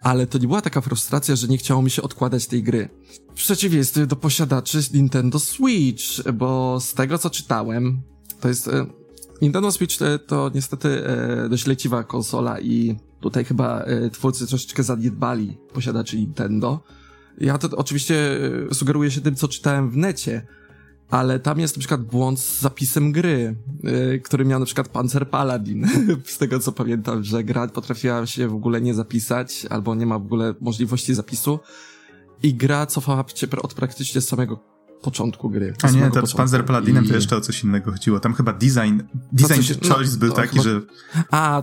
[0.00, 2.88] ale to nie była taka frustracja, że nie chciało mi się odkładać tej gry.
[3.30, 8.02] W przeciwieństwie do posiadaczy Nintendo Switch, bo z tego co czytałem,
[8.40, 8.86] to jest y,
[9.42, 14.82] Nintendo Switch e, to niestety e, dość leciwa konsola i tutaj chyba e, twórcy troszeczkę
[14.82, 16.80] zaniedbali posiadaczy Nintendo.
[17.40, 18.38] Ja to oczywiście
[18.72, 20.46] sugeruję się tym, co czytałem w necie,
[21.10, 23.56] ale tam jest na przykład błąd z zapisem gry,
[24.24, 25.86] który miał na przykład Panzer Paladin.
[26.24, 30.18] z tego co pamiętam, że gra potrafiła się w ogóle nie zapisać, albo nie ma
[30.18, 31.58] w ogóle możliwości zapisu
[32.42, 35.74] i gra cofała cię od praktycznie samego początku gry.
[35.82, 37.08] A nie, to z Panzer Paladinem I...
[37.08, 38.20] to jeszcze o coś innego chodziło.
[38.20, 39.00] Tam chyba design,
[39.32, 40.62] design coś, no, choice był taki, chyba...
[40.62, 40.80] że...
[41.30, 41.62] A,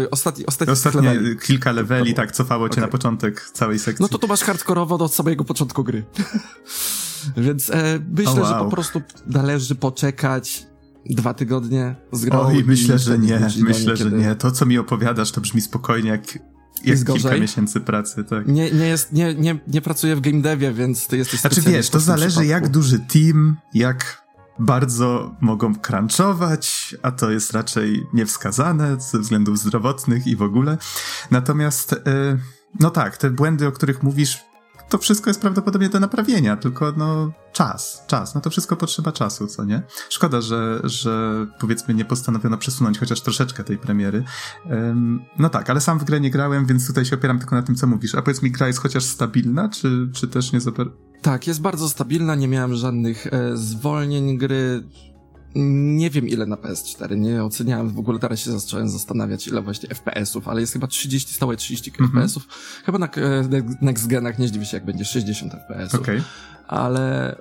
[0.00, 2.84] yy, ostatni, ostatni Ostatnie kilka leveli, tak, cofało cię okay.
[2.84, 4.02] na początek całej sekcji.
[4.02, 6.04] No to to masz hardkorowo do samego początku gry.
[7.36, 8.58] Więc e, myślę, oh, wow.
[8.58, 10.66] że po prostu należy poczekać
[11.10, 12.40] dwa tygodnie z grą.
[12.40, 14.34] Oj, myślę, że nie, myślę, że nie.
[14.34, 16.38] To, co mi opowiadasz, to brzmi spokojnie jak
[16.86, 18.46] jest kilka miesięcy pracy, tak.
[18.46, 21.90] Nie, nie, jest, nie, nie, nie pracuję w game devie, więc ty jesteś Znaczy wiesz,
[21.90, 22.50] to zależy przypadku.
[22.50, 24.24] jak duży team, jak
[24.58, 30.78] bardzo mogą crunchować, a to jest raczej niewskazane ze względów zdrowotnych i w ogóle.
[31.30, 32.38] Natomiast, yy,
[32.80, 34.44] no tak, te błędy, o których mówisz,
[34.88, 39.46] to wszystko jest prawdopodobnie do naprawienia, tylko no czas, czas, no to wszystko potrzeba czasu,
[39.46, 39.82] co nie?
[40.08, 44.24] Szkoda, że, że powiedzmy nie postanowiono przesunąć chociaż troszeczkę tej premiery.
[44.70, 47.62] Um, no tak, ale sam w grę nie grałem, więc tutaj się opieram tylko na
[47.62, 48.14] tym, co mówisz.
[48.14, 50.90] A powiedz mi, gra jest chociaż stabilna, czy, czy też nie super...
[51.22, 54.84] Tak, jest bardzo stabilna, nie miałem żadnych e, zwolnień gry,
[55.54, 59.88] nie wiem ile na PS4, nie oceniałem, w ogóle teraz się zacząłem zastanawiać ile właśnie
[59.88, 62.14] FPS-ów, ale jest chyba 30, stałe 30 mm -hmm.
[62.14, 62.48] FPS-ów.
[62.84, 63.10] Chyba na e,
[63.80, 66.00] Next Genach nie zdziwię się jak będzie 60 FPS-ów.
[66.00, 66.22] Okay.
[66.68, 67.36] Ale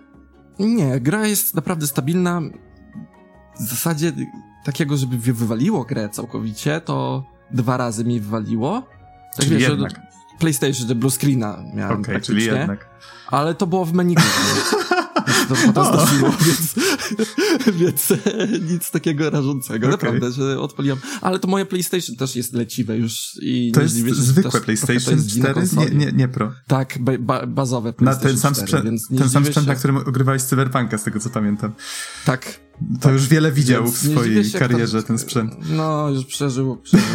[0.59, 2.41] nie, gra jest naprawdę stabilna.
[3.59, 4.13] W zasadzie
[4.63, 8.81] takiego, żeby wywaliło grę całkowicie, to dwa razy mi wywaliło.
[9.35, 10.01] Tak czyli wiesz, jednak.
[10.39, 12.89] PlayStation, że blue screena miałem okay, czyli jednak.
[13.27, 14.15] Ale to było w menu.
[15.49, 16.75] to potem zdarzyło, więc,
[17.79, 18.07] więc
[18.71, 19.87] nic takiego rażącego.
[19.87, 19.91] Okay.
[19.91, 20.99] Naprawdę, że odpaliłem.
[21.21, 23.37] Ale to moje PlayStation też jest leciwe już.
[23.41, 26.53] I to jest wiesz, zwykłe PlayStation 4, nie, nie, nie Pro.
[26.67, 30.41] Tak, ba bazowe PlayStation na ten sam 4, sprzęt, Ten sam sprzęt, na którym ogrywałeś
[30.41, 31.73] Cyberpunka, z tego co pamiętam.
[32.25, 32.59] Tak,
[33.01, 35.53] to już wiele widział w swojej karierze ten sprzęt.
[35.69, 37.07] No, już przeżył, przeżył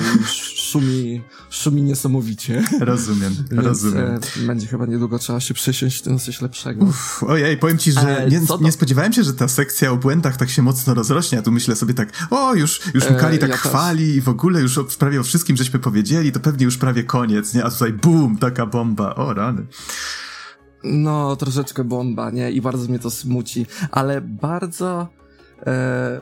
[0.56, 2.64] szumi, szumi niesamowicie.
[2.80, 4.20] Rozumiem, Więc, rozumiem.
[4.36, 6.84] E, będzie chyba niedługo trzeba się przesiąść na coś lepszego.
[6.84, 10.36] Uff, ojej, powiem ci, że e, nie, nie, spodziewałem się, że ta sekcja o błędach
[10.36, 13.50] tak się mocno rozrośnie, a tu myślę sobie tak, o, już, już e, Mkali tak
[13.50, 17.04] ja chwali i w ogóle już prawie o wszystkim żeśmy powiedzieli, to pewnie już prawie
[17.04, 17.64] koniec, nie?
[17.64, 19.66] A tutaj bum, taka bomba, o rany.
[20.84, 22.50] No, troszeczkę bomba, nie?
[22.52, 25.17] I bardzo mnie to smuci, ale bardzo...
[25.66, 26.20] E,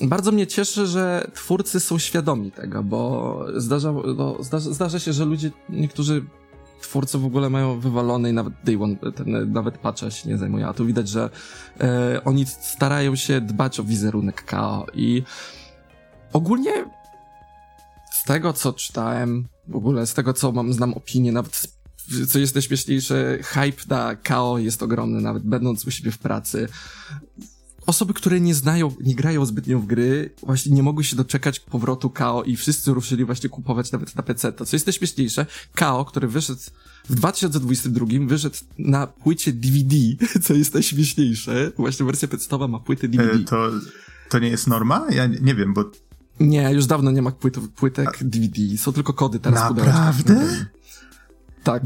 [0.00, 5.24] bardzo mnie cieszy, że twórcy są świadomi tego, bo zdarza, no, zdarza, zdarza się, że
[5.24, 6.24] ludzie, niektórzy
[6.80, 10.66] twórcy w ogóle mają wywalony i nawet Day One, ten, nawet patcha się nie zajmuje,
[10.66, 11.30] a tu widać, że
[11.80, 15.22] e, oni starają się dbać o wizerunek KO i
[16.32, 16.84] ogólnie
[18.12, 21.82] z tego, co czytałem, w ogóle z tego, co mam, znam opinię, nawet
[22.28, 26.68] co jest najśmieszniejsze, hype na KO jest ogromny, nawet będąc u siebie w pracy.
[27.86, 32.10] Osoby, które nie znają, nie grają zbytnio w gry, właśnie nie mogły się doczekać powrotu
[32.10, 34.52] KO i wszyscy ruszyli właśnie kupować nawet na PC.
[34.52, 36.60] To co jest najśmieszniejsze, KO, który wyszedł
[37.08, 39.96] w 2022, wyszedł na płycie DVD,
[40.44, 41.72] co jest najśmieszniejsze.
[41.76, 43.34] Właśnie wersja PC ma płytę DVD.
[43.34, 43.70] E, to,
[44.28, 45.06] to nie jest norma?
[45.10, 45.84] Ja nie wiem, bo
[46.40, 50.66] nie, już dawno nie ma płyt, płytek DVD, są tylko kody teraz Naprawdę?
[51.62, 51.82] Tak.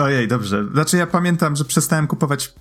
[0.00, 0.68] Ojej, dobrze.
[0.72, 2.54] Znaczy ja pamiętam, że przestałem kupować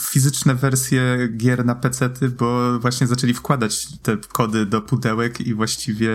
[0.00, 6.10] fizyczne wersje gier na PC, bo właśnie zaczęli wkładać te kody do pudełek i właściwie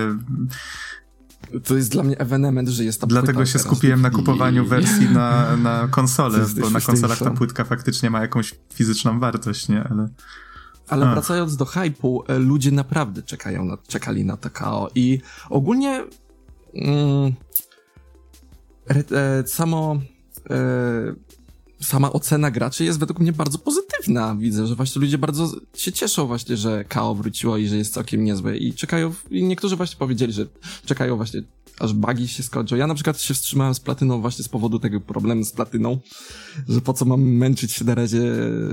[1.64, 5.58] to jest dla mnie ewenement, że jest ta Dlatego się skupiłem na kupowaniu wersji na,
[5.58, 9.84] na konsolę, bo na konsolach ta płytka faktycznie ma jakąś fizyczną wartość, nie?
[9.84, 10.10] Ale...
[10.88, 16.04] Ale wracając do hype'u, e, ludzie naprawdę czekają na, czekali na KO i ogólnie
[16.74, 17.34] mm,
[19.12, 20.00] e, samo
[20.50, 21.16] e,
[21.82, 24.36] sama ocena graczy jest według mnie bardzo pozytywna.
[24.40, 28.24] Widzę, że właśnie ludzie bardzo się cieszą właśnie, że KO wróciło i że jest całkiem
[28.24, 30.46] niezłe i czekają, i niektórzy właśnie powiedzieli, że
[30.86, 31.44] czekają właśnie
[31.80, 32.76] aż bugi się skończą.
[32.76, 36.00] Ja na przykład się wstrzymałem z platyną właśnie z powodu tego problemu z platyną,
[36.70, 38.22] że po co mam męczyć się na razie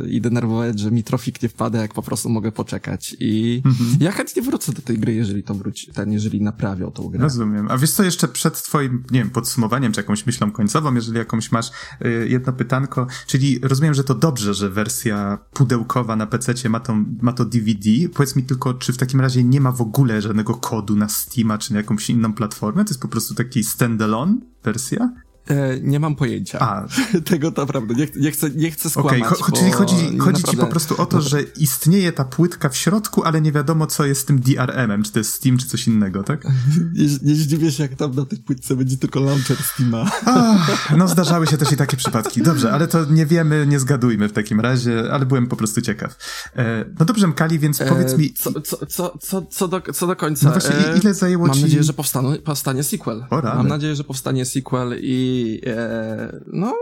[0.08, 3.16] i denerwować, że mi trofik nie wpada, jak po prostu mogę poczekać.
[3.20, 3.96] I mhm.
[4.00, 7.22] ja chętnie wrócę do tej gry, jeżeli to wróci, ten, jeżeli naprawią tą grę.
[7.22, 7.70] Rozumiem.
[7.70, 11.52] A wiesz co, jeszcze przed twoim, nie wiem, podsumowaniem, czy jakąś myślą końcową, jeżeli jakąś
[11.52, 16.80] masz, yy, jedno pytanko, czyli rozumiem, że to dobrze, że wersja pudełkowa na PC ma,
[16.80, 17.90] to, ma to DVD.
[18.14, 21.58] Powiedz mi tylko, czy w takim razie nie ma w ogóle żadnego kodu na Steama,
[21.58, 22.84] czy na jakąś inną platformę?
[22.92, 25.10] Jest po prostu taki standalone wersja?
[25.48, 26.58] E, nie mam pojęcia.
[26.60, 26.86] A.
[27.30, 29.22] Tego naprawdę, nie, nie, chcę, nie chcę skłamać.
[29.22, 30.50] Okay, cho czyli chodzi, chodzi naprawdę...
[30.50, 34.06] ci po prostu o to, że istnieje ta płytka w środku, ale nie wiadomo, co
[34.06, 36.44] jest z tym DRM-em, czy to jest Steam, czy coś innego, tak?
[36.94, 40.10] Nie, nie zdziwię się, jak tam na tej płytce będzie tylko launcher Steama.
[40.26, 42.42] Ach, no zdarzały się też i takie przypadki.
[42.42, 46.16] Dobrze, ale to nie wiemy, nie zgadujmy w takim razie, ale byłem po prostu ciekaw.
[46.56, 48.34] E, no dobrze, Mkali, więc e, powiedz mi...
[48.34, 50.46] Co, co, co, co, co, do, co do końca?
[50.46, 51.60] No właśnie, e, ile zajęło mam ci...
[51.60, 53.24] Mam nadzieję, że powstanie, powstanie sequel.
[53.30, 55.31] O, mam nadzieję, że powstanie sequel i
[55.66, 56.74] e, no,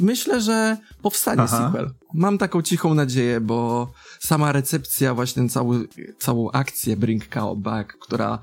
[0.00, 1.66] myślę, że powstanie Aha.
[1.66, 1.90] sequel.
[2.14, 5.88] Mam taką cichą nadzieję, bo sama recepcja, właśnie cały,
[6.18, 8.38] całą akcję Bring Kao Back, która,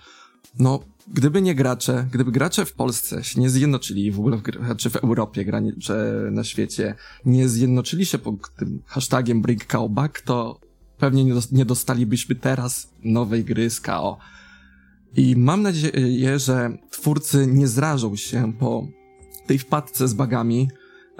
[0.60, 4.90] no, gdyby nie gracze, gdyby gracze w Polsce się nie zjednoczyli, w ogóle w, czy
[4.90, 5.94] w Europie, czy
[6.32, 6.96] na świecie,
[7.26, 10.60] nie zjednoczyli się pod tym hashtagiem Bring Kao Back, to
[10.98, 14.18] pewnie nie dostalibyśmy teraz nowej gry z KO.
[15.16, 18.88] I mam nadzieję, że twórcy nie zrażą się po
[19.50, 20.70] tej wpadce z bagami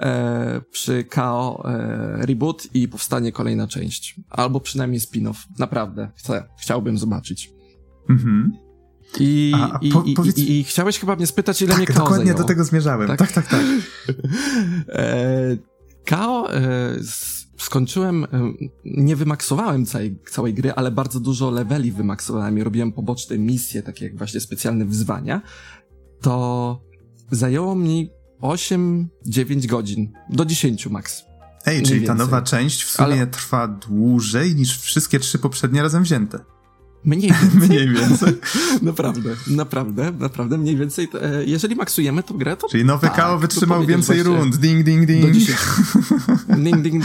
[0.00, 4.20] e, przy KO e, reboot i powstanie kolejna część.
[4.28, 5.34] Albo przynajmniej spin-off.
[5.58, 6.10] Naprawdę.
[6.16, 6.44] Chcę.
[6.60, 7.50] Chciałbym zobaczyć.
[8.08, 8.52] Mhm.
[9.20, 10.38] I, A, i, po, powiedz...
[10.38, 12.38] i, i, chciałeś chyba mnie spytać, ile tak, mnie KO dokładnie zajęło.
[12.38, 13.08] do tego zmierzałem.
[13.08, 13.46] Tak, tak, tak.
[13.46, 13.60] tak.
[14.88, 15.56] e,
[16.10, 16.94] KO e,
[17.58, 18.28] skończyłem, e,
[18.84, 24.04] nie wymaksowałem całej, całej gry, ale bardzo dużo leveli wymaksowałem i robiłem poboczne misje, takie
[24.04, 25.42] jak właśnie specjalne wyzwania.
[26.20, 26.80] To
[27.30, 31.22] zajęło mi 8-9 godzin, do 10 max.
[31.66, 33.26] Ej, czyli ta nowa część w sumie Ale...
[33.26, 36.38] trwa dłużej niż wszystkie trzy poprzednie razem wzięte.
[37.04, 37.68] Mniej więcej.
[37.68, 38.32] mniej więcej.
[38.82, 41.08] naprawdę, naprawdę, naprawdę mniej więcej.
[41.22, 42.68] E, jeżeli maksujemy tą grę, to.
[42.68, 44.56] Czyli nowy tak, KO wytrzymał więcej rund.
[44.56, 45.26] Ding, ding, ding.
[45.26, 45.58] Do 10.
[46.64, 47.04] ding, ding,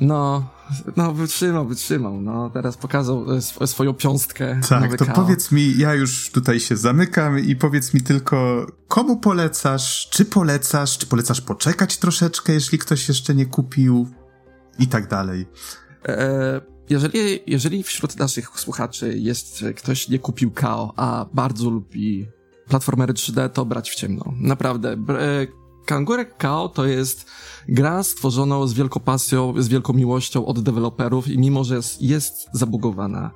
[0.00, 0.50] No,
[0.96, 2.20] no, wytrzymał, wytrzymał.
[2.20, 4.60] No, teraz pokazał e, sw swoją piąstkę.
[4.68, 10.08] Tak, to powiedz mi, ja już tutaj się zamykam i powiedz mi tylko, komu polecasz,
[10.10, 14.08] czy polecasz, czy polecasz poczekać troszeczkę, jeśli ktoś jeszcze nie kupił
[14.78, 15.46] i tak dalej.
[16.08, 16.60] E,
[16.90, 22.26] jeżeli, jeżeli wśród naszych słuchaczy jest ktoś nie kupił KO, a bardzo lubi
[22.68, 24.32] platformery 3D, to brać w ciemno.
[24.40, 24.96] Naprawdę.
[25.86, 27.30] Kangurek KO to jest
[27.68, 32.48] gra stworzona z wielką pasją, z wielką miłością od deweloperów i mimo, że jest, jest
[32.52, 33.30] zabugowana,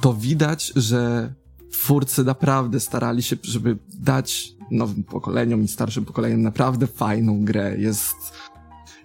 [0.00, 1.34] to widać, że
[1.70, 7.76] twórcy naprawdę starali się, żeby dać nowym pokoleniom i starszym pokoleniom naprawdę fajną grę.
[7.78, 8.16] Jest...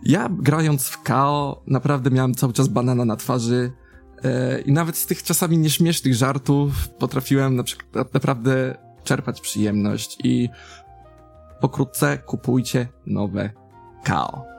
[0.03, 3.71] Ja grając w KO naprawdę miałem cały czas banana na twarzy
[4.23, 10.49] e, i nawet z tych czasami nieśmiesznych żartów potrafiłem na przykład naprawdę czerpać przyjemność i
[11.61, 13.49] pokrótce kupujcie nowe
[14.03, 14.58] Kao.